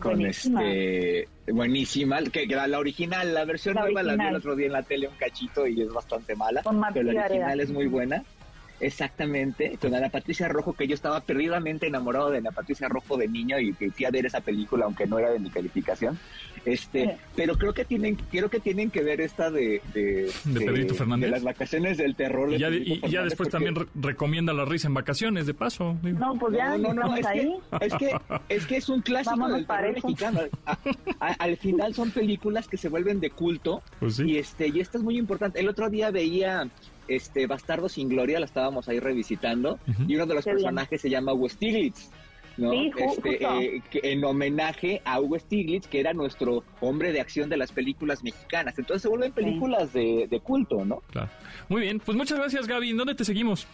[0.00, 4.72] con este buenísima, que, la, original, la versión nueva la vi el otro día en
[4.72, 6.62] la tele un cachito y es bastante mala,
[6.92, 8.22] pero la original es muy buena.
[8.80, 13.28] Exactamente, con la Patricia Rojo, que yo estaba perdidamente enamorado de la Patricia Rojo de
[13.28, 16.18] niño y que fui a ver esa película, aunque no era de mi calificación.
[16.66, 20.30] Este, pero creo que tienen, creo que tienen que ver esta de de,
[20.94, 21.30] Fernández.
[21.30, 22.52] las vacaciones del terror.
[22.52, 22.58] y
[23.08, 25.96] ya, después también recomienda la risa en vacaciones, de paso.
[26.02, 27.56] No, pues ya no, no, es, ahí.
[27.78, 28.16] Que, es que
[28.48, 30.40] es que es un clásico del terror mexicano.
[31.20, 35.04] al final son películas que se vuelven de culto pues y este y esto es
[35.04, 35.60] muy importante.
[35.60, 36.68] El otro día veía
[37.08, 41.32] este Bastardo sin Gloria, la estábamos ahí revisitando, y uno de los personajes se llama
[41.32, 42.10] Hugo Stiglitz.
[42.56, 42.72] ¿no?
[42.72, 47.72] este, eh, en homenaje a Hugo Stiglitz, que era nuestro hombre de acción de las
[47.72, 48.78] películas mexicanas.
[48.78, 51.02] Entonces se vuelven películas de, de, culto, ¿no?
[51.10, 51.28] Claro.
[51.68, 52.94] Muy bien, pues muchas gracias Gaby.
[52.94, 53.66] ¿Dónde te seguimos?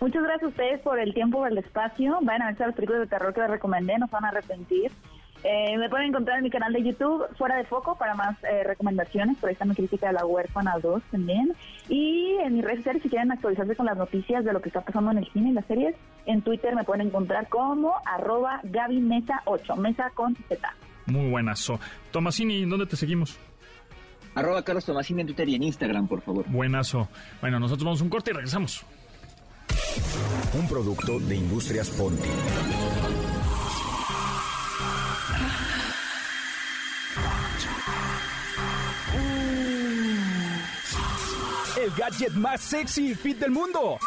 [0.00, 2.18] Muchas gracias a ustedes por el tiempo, por el espacio.
[2.22, 4.90] Vayan a ver las películas de terror que les recomendé, no se van a arrepentir.
[5.48, 8.64] Eh, me pueden encontrar en mi canal de YouTube, Fuera de Foco, para más eh,
[8.64, 9.36] recomendaciones.
[9.38, 11.52] Por ahí está mi crítica de la huérfana 2 también.
[11.88, 14.80] Y en mis redes sociales, si quieren actualizarse con las noticias de lo que está
[14.80, 15.94] pasando en el cine y las series,
[16.26, 20.74] en Twitter me pueden encontrar como arroba Gaby Mesa 8, Mesa con Z.
[21.06, 21.78] Muy buenazo.
[22.10, 23.38] Tomasini, ¿dónde te seguimos?
[24.34, 26.44] Arroba Carlos Tomasini en Twitter y en Instagram, por favor.
[26.48, 27.08] Buenazo.
[27.40, 28.84] Bueno, nosotros vamos a un corte y regresamos.
[30.58, 32.28] Un producto de Industrias Ponti.
[41.86, 43.98] El gadget más sexy y fit del mundo.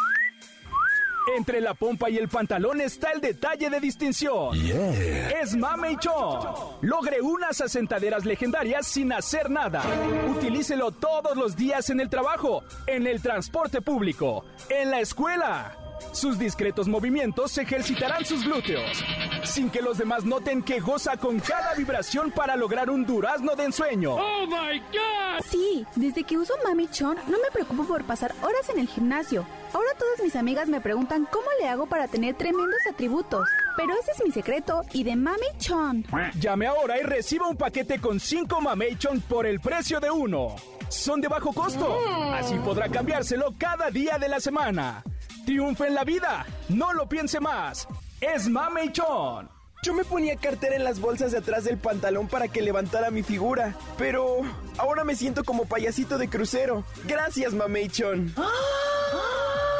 [1.38, 4.57] Entre la pompa y el pantalón está el detalle de distinción.
[4.57, 6.39] Es Mame Chon.
[6.82, 9.84] Logre unas asentaderas legendarias sin hacer nada.
[10.27, 15.78] Utilícelo todos los días en el trabajo, en el transporte público, en la escuela
[16.11, 19.03] sus discretos movimientos ejercitarán sus glúteos,
[19.43, 23.65] sin que los demás noten que goza con cada vibración para lograr un durazno de
[23.65, 24.15] ensueño.
[24.15, 25.43] ¡Oh, my God!
[25.49, 29.45] Sí, desde que uso Mami Chon no me preocupo por pasar horas en el gimnasio.
[29.73, 33.47] Ahora todas mis amigas me preguntan cómo le hago para tener tremendos atributos.
[33.77, 36.05] Pero ese es mi secreto y de Mami Chon.
[36.39, 40.55] Llame ahora y reciba un paquete con 5 Mami Chon por el precio de uno.
[40.89, 41.99] Son de bajo costo.
[41.99, 42.33] Mm.
[42.33, 45.03] Así podrá cambiárselo cada día de la semana.
[45.49, 46.45] Triunfe en la vida.
[46.67, 47.87] No lo piense más.
[48.21, 49.49] Es Mame Chon.
[49.81, 53.23] Yo me ponía cartera en las bolsas de atrás del pantalón para que levantara mi
[53.23, 54.41] figura, pero
[54.77, 56.83] ahora me siento como payasito de crucero.
[57.07, 58.31] Gracias, Mameichon.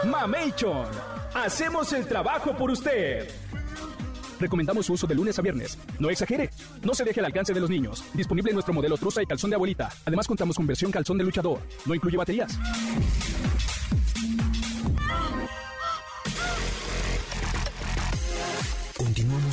[0.06, 0.88] Mameichon,
[1.36, 3.30] hacemos el trabajo por usted.
[4.40, 5.78] Recomendamos su uso de lunes a viernes.
[6.00, 6.50] No exagere.
[6.82, 8.04] No se deje al alcance de los niños.
[8.16, 9.90] Disponible en nuestro modelo trusa y calzón de abuelita.
[10.04, 11.60] Además contamos con versión calzón de luchador.
[11.86, 12.58] No incluye baterías.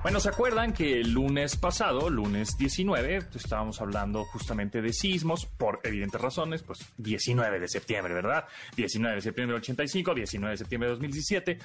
[0.00, 5.44] Bueno, ¿se acuerdan que el lunes pasado, lunes 19, pues, estábamos hablando justamente de sismos
[5.44, 8.44] por evidentes razones, pues 19 de septiembre, ¿verdad?
[8.76, 11.58] 19 de septiembre del 85, 19 de septiembre de 2017.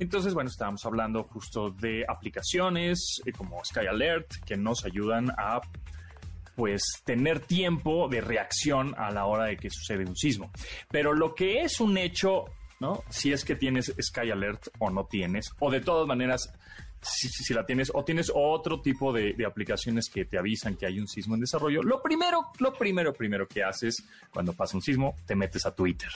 [0.00, 5.62] Entonces, bueno, estábamos hablando justo de aplicaciones eh, como Sky Alert que nos ayudan a
[6.56, 10.50] pues tener tiempo de reacción a la hora de que sucede un sismo.
[10.90, 12.44] Pero lo que es un hecho,
[12.80, 13.02] ¿no?
[13.08, 16.52] Si es que tienes Sky Alert o no tienes, o de todas maneras
[17.00, 21.08] si, la tienes o tienes otro tipo de, aplicaciones que te avisan que hay un
[21.08, 25.34] sismo en desarrollo, lo primero, lo primero, primero que haces cuando pasa un sismo, te
[25.34, 26.10] metes a Twitter.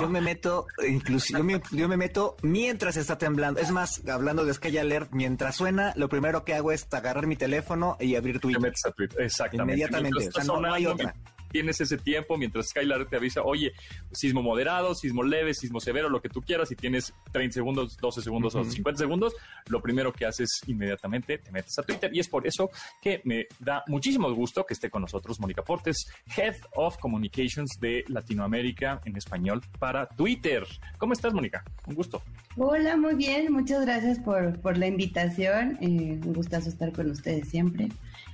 [0.00, 3.60] Yo me meto, incluso yo me, meto mientras está temblando.
[3.60, 7.36] Es más, hablando de Sky Alert, mientras suena, lo primero que hago es agarrar mi
[7.36, 8.60] teléfono y abrir Twitter.
[8.60, 9.72] Te metes a Twitter, exactamente.
[9.72, 11.14] Inmediatamente, o sea, no hay otra
[11.50, 13.72] tienes ese tiempo mientras Skylar te avisa, oye,
[14.12, 18.22] sismo moderado, sismo leve, sismo severo, lo que tú quieras, y tienes 30 segundos, 12
[18.22, 19.34] segundos o 50 segundos,
[19.68, 22.10] lo primero que haces inmediatamente te metes a Twitter.
[22.14, 22.70] Y es por eso
[23.00, 28.04] que me da muchísimo gusto que esté con nosotros Mónica Portes, Head of Communications de
[28.08, 30.64] Latinoamérica en español para Twitter.
[30.98, 31.64] ¿Cómo estás, Mónica?
[31.86, 32.22] Un gusto.
[32.56, 33.52] Hola, muy bien.
[33.52, 35.78] Muchas gracias por, por la invitación.
[35.80, 37.88] Eh, un gustazo estar con ustedes siempre.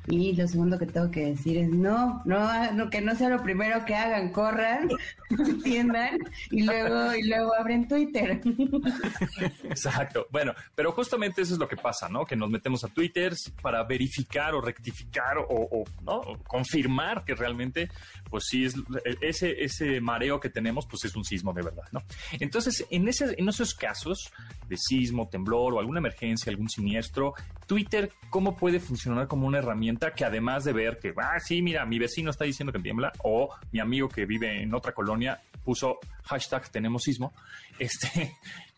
[0.08, 3.42] Y lo segundo que tengo que decir es no, no, no que no sea lo
[3.42, 4.88] primero que hagan, corran,
[5.30, 6.18] entiendan
[6.50, 8.40] y luego y luego abren Twitter.
[9.64, 10.26] Exacto.
[10.30, 12.24] Bueno, pero justamente eso es lo que pasa, ¿no?
[12.24, 16.22] Que nos metemos a Twitter para verificar o rectificar o, ¿no?
[16.46, 17.88] confirmar que realmente,
[18.30, 18.74] pues sí es
[19.20, 22.02] ese ese mareo que tenemos, pues es un sismo de verdad, ¿no?
[22.40, 24.32] Entonces, en ese en esos casos
[24.68, 27.34] de sismo, temblor o alguna emergencia, algún siniestro,
[27.66, 31.84] Twitter, ¿cómo puede funcionar como una herramienta que además de ver que, ah, sí, mira,
[31.84, 32.78] mi vecino está diciendo que
[33.22, 37.32] o mi amigo que vive en otra colonia puso hashtag tenemos sismo,
[37.78, 38.32] este,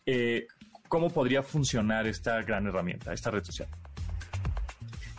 [0.05, 0.47] eh,
[0.87, 3.69] ¿cómo podría funcionar esta gran herramienta, esta red social?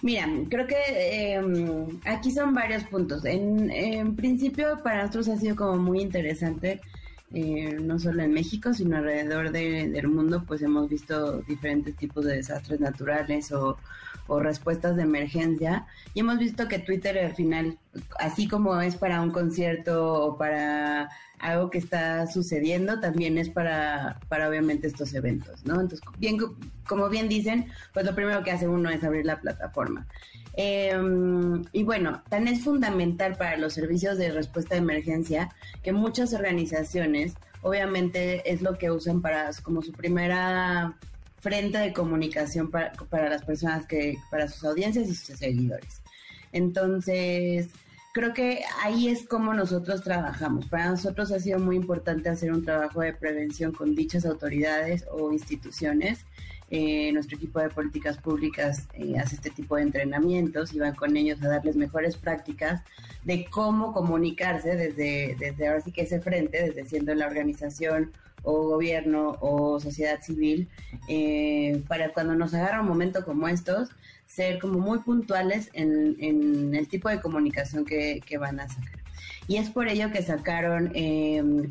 [0.02, 3.24] Mira, creo que em, aquí son varios puntos.
[3.26, 6.80] En, en, principio, para nosotros ha sido como muy interesante
[7.32, 12.36] eh, no solo en México, sino alrededor del mundo, pues hemos visto diferentes tipos de
[12.36, 13.76] desastres naturales o,
[14.38, 15.86] respuestas de emergencia.
[16.14, 17.78] Y hemos visto que Twitter al final,
[18.18, 21.10] así como es para un concierto o para
[21.40, 25.80] algo que está sucediendo, también es para, para obviamente estos eventos, ¿no?
[25.80, 26.38] Entonces, bien,
[26.86, 30.06] como bien dicen, pues lo primero que hace uno es abrir la plataforma.
[30.54, 35.48] Em, y bueno, tan es fundamental para los servicios de respuesta de emergencia
[35.82, 40.96] que muchas organizaciones, obviamente, es lo que usan para como su primera
[41.40, 46.02] frente de comunicación para, para las personas que, para sus audiencias y sus seguidores.
[46.52, 47.68] Entonces,
[48.12, 50.66] creo que ahí es como nosotros trabajamos.
[50.66, 55.32] Para nosotros ha sido muy importante hacer un trabajo de prevención con dichas autoridades o
[55.32, 56.24] instituciones
[56.72, 61.16] eh, nuestro equipo de políticas públicas eh, hace este tipo de entrenamientos y van con
[61.16, 62.82] ellos a darles mejores prácticas
[63.24, 68.12] de cómo comunicarse desde, desde ahora sí que ese frente, desde siendo la organización
[68.42, 70.68] o gobierno o sociedad civil,
[71.08, 73.90] eh, para cuando nos agarra un momento como estos,
[74.26, 79.00] ser como muy puntuales en, el tipo de comunicación que, van a sacar.
[79.48, 81.68] Y es por ello que sacaron, em,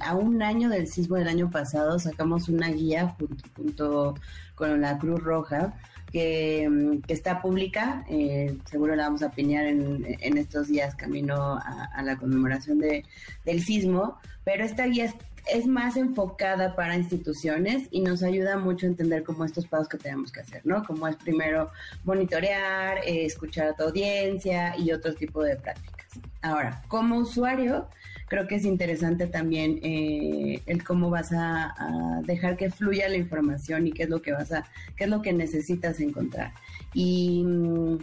[0.00, 3.14] a un año del sismo del año pasado, sacamos una guía
[3.54, 4.14] junto,
[4.54, 5.74] con la Cruz Roja,
[6.10, 12.02] que, em, está pública, eh, seguro la vamos a piñar en, estos días camino a,
[12.02, 13.04] la conmemoración de,
[13.44, 15.14] del sismo, pero esta guía es,
[15.66, 20.32] más enfocada para instituciones y nos ayuda mucho a entender cómo estos pasos que tenemos
[20.32, 20.82] que hacer, ¿no?
[20.84, 21.70] Como es primero
[22.04, 26.18] monitorear, eh, escuchar a tu audiencia y otro tipo de prácticas.
[26.42, 27.88] Ahora, como usuario,
[28.28, 31.74] creo que es interesante también eh, el cómo vas a,
[32.24, 34.64] dejar que fluya la información y qué es lo que vas a,
[34.96, 36.52] qué es lo que necesitas encontrar.
[36.94, 37.98] Y mm,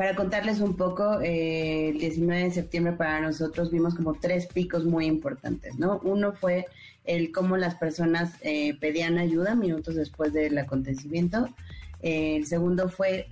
[0.00, 4.86] para contarles un poco, eh, el 19 de septiembre para nosotros vimos como tres picos
[4.86, 6.00] muy importantes, ¿no?
[6.02, 6.64] Uno fue
[7.04, 11.50] el cómo las personas eh, pedían ayuda minutos después del acontecimiento.
[12.00, 13.26] el segundo fue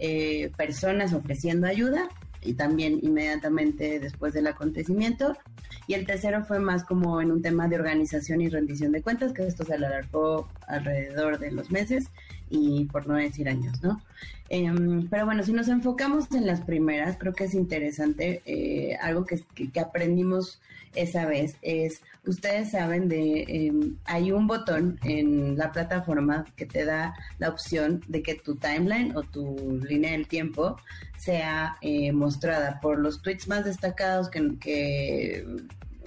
[0.59, 2.07] personas ofreciendo ayuda
[2.43, 5.39] y también inmediatamente después del acontecimiento.
[5.87, 9.33] Y el tercero fue más como en un tema de organización y rendición de cuentas,
[9.33, 12.11] que esto se alargó alrededor de los meses
[12.51, 14.01] y por no decir años, ¿no?
[14.49, 19.27] Em, pero bueno, si nos enfocamos en las primeras, creo que es interesante, eh, algo
[19.27, 20.61] que, que, aprendimos
[20.95, 26.85] esa vez es, ustedes saben de, em, hay un botón en la plataforma que te
[26.85, 30.79] da la opción de que tu timeline o tu línea del tiempo
[31.19, 35.47] sea eh, mostrada por los tweets más destacados que, que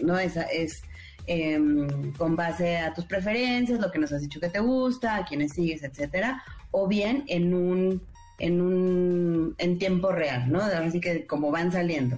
[0.01, 0.83] no es, es
[1.27, 5.25] em, con base a tus preferencias, lo que nos has dicho que te gusta, a
[5.25, 8.01] quienes sigues, etcétera, o bien en un
[8.41, 10.61] en un en tiempo real, ¿no?
[10.61, 12.17] Así que como van saliendo.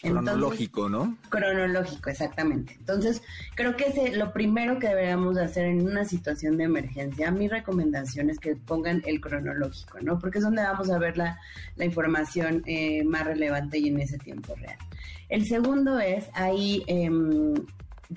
[0.00, 1.16] cronológico, ¿no?
[1.28, 2.76] Cronológico, exactamente.
[2.78, 3.22] Entonces,
[3.56, 7.32] creo que es lo primero que deberíamos hacer en una situación de emergencia.
[7.32, 10.18] Mi recomendación es que pongan el cronológico, ¿no?
[10.20, 11.40] Porque es donde vamos a ver la,
[11.74, 14.78] la información eh, más relevante y en ese tiempo real.
[15.28, 17.54] El segundo es ahí em,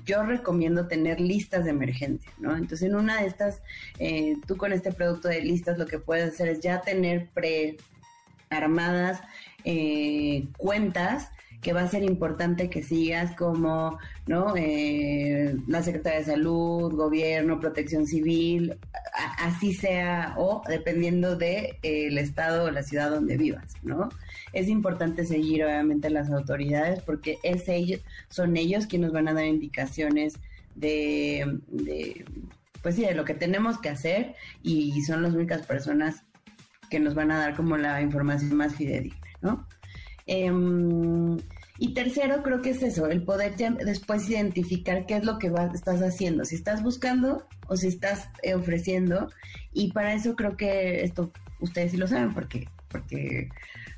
[0.06, 2.56] yo recomiendo tener listas de emergencia, ¿no?
[2.56, 3.62] Entonces, en una de estas,
[4.00, 7.30] eh, tú con este producto de listas lo que puedes hacer es ya tener
[8.50, 9.22] prearmadas
[9.64, 11.30] eh, cuentas
[11.62, 17.60] que va a ser importante que sigas como no eh, la Secretaría de Salud, Gobierno,
[17.60, 18.78] Protección Civil,
[19.40, 24.10] así sea o dependiendo de el estado o la ciudad donde vivas, ¿no?
[24.58, 29.46] Es importante seguir obviamente las autoridades porque es ellos, son ellos quienes van a dar
[29.46, 30.34] indicaciones
[30.74, 31.60] de,
[32.82, 36.24] pues sí, de lo que tenemos que hacer y son las únicas personas
[36.90, 39.68] que nos van a dar como la información más fidedigna, ¿no?
[40.26, 41.38] Em,
[41.80, 46.02] y tercero, creo que es eso, el poder después identificar qué es lo que estás
[46.02, 49.30] haciendo, si estás buscando o si estás eh, ofreciendo.
[49.72, 53.50] Y para eso creo que esto ustedes sí lo saben, porque, porque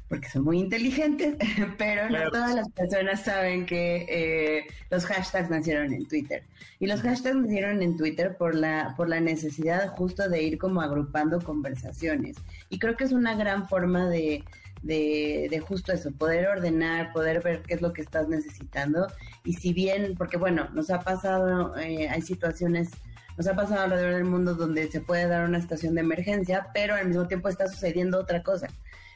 [0.09, 1.37] porque son muy inteligentes,
[1.77, 6.43] pero no todas las personas saben que eh, los hashtags nacieron en Twitter.
[6.79, 10.81] Y los hashtags nacieron en Twitter por la, por la necesidad justo de ir como
[10.81, 12.37] agrupando conversaciones.
[12.69, 14.43] Y creo que es una gran forma de,
[14.81, 19.07] de, justo eso, poder ordenar, poder ver qué es lo que estás necesitando.
[19.43, 22.89] Y si bien, porque bueno, nos ha pasado, eh, hay situaciones,
[23.37, 26.95] nos ha pasado alrededor del mundo donde se puede dar una situación de emergencia, pero
[26.95, 28.69] al mismo tiempo está sucediendo otra cosa.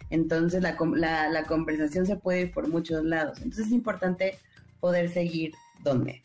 [0.10, 0.76] Entonces la,
[1.30, 3.38] la, conversación se puede ir por muchos lados.
[3.39, 4.38] Entonces es importante
[4.80, 6.22] poder seguir dónde.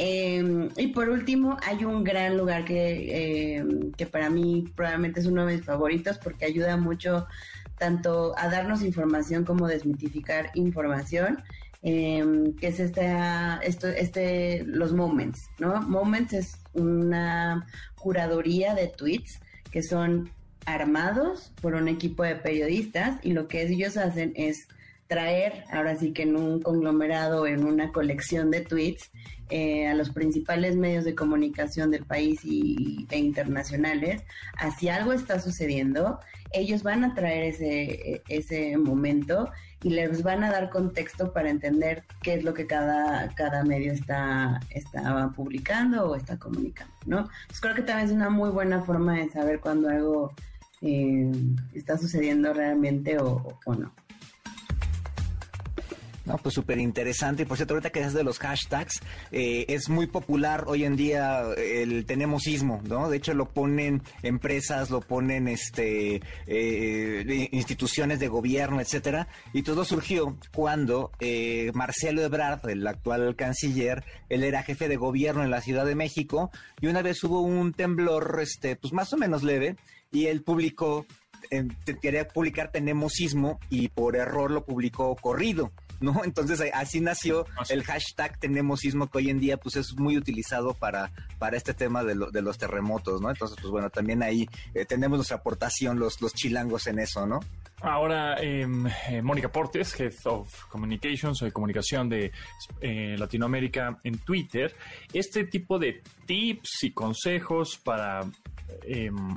[0.00, 5.26] Em, y por último, hay un gran lugar que, em, que para mí probablemente es
[5.26, 7.26] uno de mis favoritos porque ayuda mucho
[7.78, 11.42] tanto a darnos información como desmitificar información,
[11.82, 13.16] em, que es este,
[13.62, 15.80] esto, este, los moments, ¿no?
[15.82, 17.66] Moments es una
[17.96, 20.30] curaduría de tweets que son
[20.68, 24.68] armados por un equipo de periodistas y lo que ellos hacen es
[25.06, 29.10] traer, ahora sí que en un conglomerado, en una colección de tweets,
[29.48, 34.22] eh, a los principales medios de comunicación del país y, e internacionales,
[34.78, 36.20] si algo está sucediendo,
[36.52, 39.50] ellos van a traer ese, ese momento
[39.82, 43.92] y les van a dar contexto para entender qué es lo que cada, cada medio
[43.92, 47.28] está, está publicando o está comunicando, ¿no?
[47.46, 50.34] Pues creo que también es una muy buena forma de saber cuando algo
[50.82, 51.30] eh,
[51.74, 53.92] está sucediendo realmente o, o no.
[56.28, 57.44] No, pues súper interesante.
[57.44, 59.00] Y por cierto, ahorita que es de los hashtags,
[59.32, 63.08] eh, es muy popular hoy en día el tenemos sismo, ¿no?
[63.08, 69.26] De hecho, lo ponen empresas, lo ponen este eh, instituciones de gobierno, etcétera.
[69.54, 75.44] Y todo surgió cuando eh, Marcelo Ebrard, el actual canciller, él era jefe de gobierno
[75.44, 79.16] en la Ciudad de México, y una vez hubo un temblor, este, pues más o
[79.16, 79.76] menos leve,
[80.10, 81.06] y él publicó
[82.00, 85.72] quería publicar Tenemos Sismo y por error lo publicó corrido.
[86.00, 86.20] ¿no?
[86.24, 90.74] Entonces así nació el hashtag Tenemos Sismo que hoy en día pues es muy utilizado
[90.74, 93.30] para, para este tema de, de los terremotos, ¿no?
[93.30, 97.40] Entonces pues bueno, también ahí eh, tenemos nuestra aportación los, los chilangos en eso, ¿no?
[97.80, 102.32] Ahora, em, eh, Mónica Portes, Head of Communications o de comunicación de
[102.80, 104.74] eh, Latinoamérica en Twitter,
[105.12, 108.22] este tipo de tips y consejos para
[108.82, 109.36] em,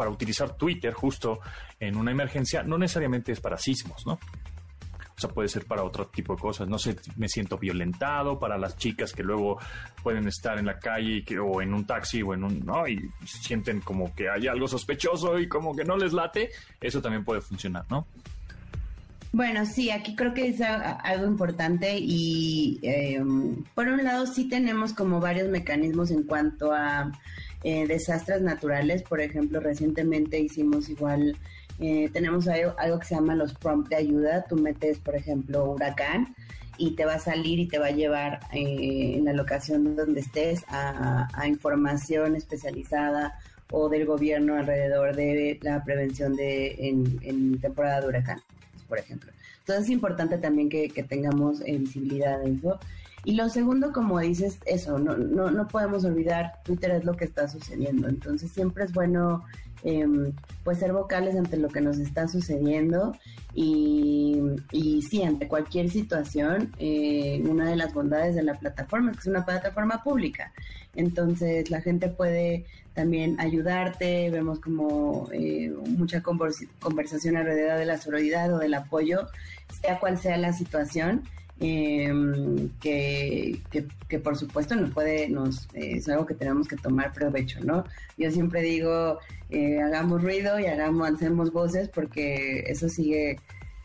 [0.00, 1.40] para utilizar Twitter justo
[1.78, 4.14] en una emergencia no necesariamente es para sismos, ¿no?
[4.14, 6.66] O sea, puede ser para otro tipo de cosas.
[6.66, 9.58] No sé, me siento violentado para las chicas que luego
[10.02, 12.88] pueden estar en la calle o en un taxi o en un, ¿no?
[12.88, 16.48] Y sienten como que hay algo sospechoso y como que no les late.
[16.80, 18.06] Eso también puede funcionar, ¿no?
[19.32, 24.94] Bueno, sí, aquí creo que es algo importante y em, por un lado sí tenemos
[24.94, 27.12] como varios mecanismos en cuanto a
[27.64, 29.02] eh, desastres naturales.
[29.02, 31.36] Por ejemplo, recientemente hicimos igual
[31.80, 34.44] eh, tenemos algo, que se llama los prompts de ayuda.
[34.48, 36.34] Tú metes, por ejemplo, huracán
[36.76, 40.20] y te va a salir y te va a llevar eh, en la locación donde
[40.20, 43.38] estés a, información especializada
[43.70, 48.40] o del gobierno alrededor de la prevención de en, temporada de huracán,
[48.88, 49.30] por ejemplo.
[49.60, 52.78] Entonces es importante también que, tengamos visibilidad de eso.
[53.24, 57.24] Y lo segundo, como dices, eso, no, no, no podemos olvidar, Twitter es lo que
[57.24, 58.08] está sucediendo.
[58.08, 59.44] Entonces siempre es bueno
[59.82, 63.16] Em, pues ser vocales ante lo que nos está sucediendo
[63.54, 64.38] y,
[64.72, 69.20] y sí, ante cualquier situación, eh, una de las bondades de la plataforma es que
[69.22, 70.52] es una plataforma pública.
[70.94, 78.52] Entonces la gente puede también ayudarte, vemos como eh, mucha conversación alrededor de la sororidad
[78.52, 79.28] o del apoyo,
[79.80, 81.22] sea cual sea la situación.
[81.62, 83.60] Em, que,
[84.08, 87.84] que, por supuesto nos puede, nos, es algo que tenemos que tomar provecho, ¿no?
[88.16, 89.18] Yo siempre digo,
[89.50, 93.38] eh, hagamos ruido y hagamos, hacemos voces porque eso sigue,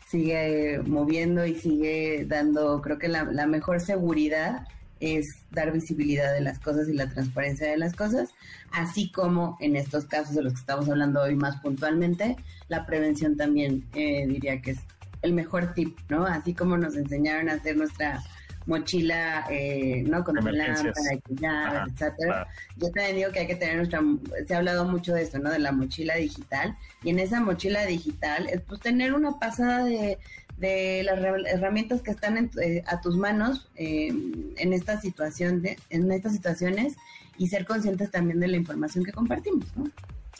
[0.08, 4.66] sigue moviendo y sigue dando, creo que la, la mejor seguridad
[5.00, 8.30] es dar visibilidad de las cosas y la transparencia de las cosas,
[8.72, 12.36] así como en estos casos de los que estamos hablando hoy más puntualmente,
[12.68, 14.78] la prevención también eh, diría que es
[15.22, 16.26] el mejor tip, ¿no?
[16.26, 18.22] Así como nos enseñaron a hacer nuestra
[18.66, 20.24] mochila, eh, ¿no?
[20.24, 22.48] Con la lámpara, etcétera.
[22.76, 24.00] Yo también digo que hay que tener nuestra,
[24.46, 25.50] se ha hablado mucho de esto, ¿no?
[25.50, 26.76] De la mochila digital.
[27.02, 30.18] Y en esa mochila digital, es pues tener una pasada de,
[30.58, 34.08] de las herramientas que están eh, a tus manos eh,
[34.56, 36.96] en esta situación, de, en estas situaciones
[37.38, 39.90] y ser conscientes también de la información que compartimos, ¿no?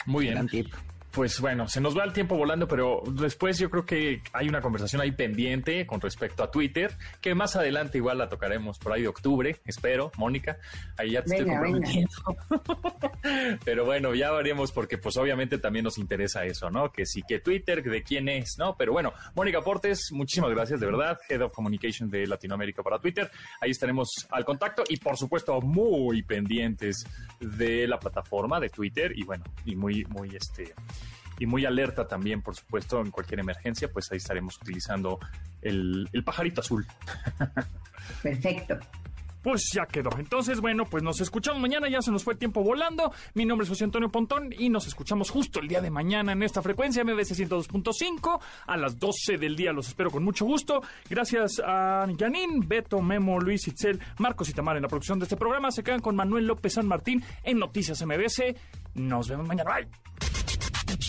[0.07, 0.49] Muy bien.
[1.17, 4.61] Pues bueno, se nos va el tiempo volando, pero después yo creo que hay una
[4.61, 6.93] conversación ahí pendiente con respecto a Twitter,
[7.23, 10.59] que más adelante igual la tocaremos por ahí de octubre, espero, Mónica.
[10.99, 12.11] Ahí ya te estoy comprometiendo.
[13.65, 16.93] pero bueno, ya veremos porque pues obviamente también nos interesa eso, ¿no?
[16.93, 18.77] Que sí, que Twitter, de quién es, ¿no?
[18.77, 23.31] Pero bueno, Mónica Portes, muchísimas gracias, de verdad, Head of Communication de Latinoamérica para Twitter.
[23.63, 27.07] Ahí estaremos al contacto y por supuesto muy pendientes
[27.41, 30.75] de la plataforma de Twitter y bueno, y muy, muy este
[31.39, 35.19] y muy alerta también, por supuesto, en cualquier emergencia, pues ahí estaremos utilizando
[35.63, 36.87] el, el pajarito azul.
[38.23, 38.79] Perfecto.
[39.47, 40.11] Pues ya quedó.
[40.19, 41.89] Entonces, bueno, pues nos escuchamos mañana.
[41.89, 43.13] Ya se nos fue el tiempo volando.
[43.35, 46.43] Mi nombre es José Antonio Pontón y nos escuchamos justo el día de mañana en
[46.43, 49.73] esta frecuencia MBC 102.5 a las 12 del día.
[49.73, 50.83] Los espero con mucho gusto.
[51.09, 55.37] Gracias a Yanin, Beto, Memo, Luis, Itzel, Marcos y Tamar en la producción de este
[55.37, 55.71] programa.
[55.71, 58.57] Se quedan con Manuel López San Martín en Noticias MBC.
[58.97, 59.73] Nos vemos mañana.
[59.73, 60.46] Bye.
[60.87, 61.03] Pontón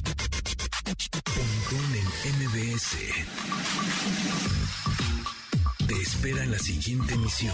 [1.95, 2.07] en
[2.39, 2.97] MBS.
[5.87, 7.53] Te espera la siguiente emisión.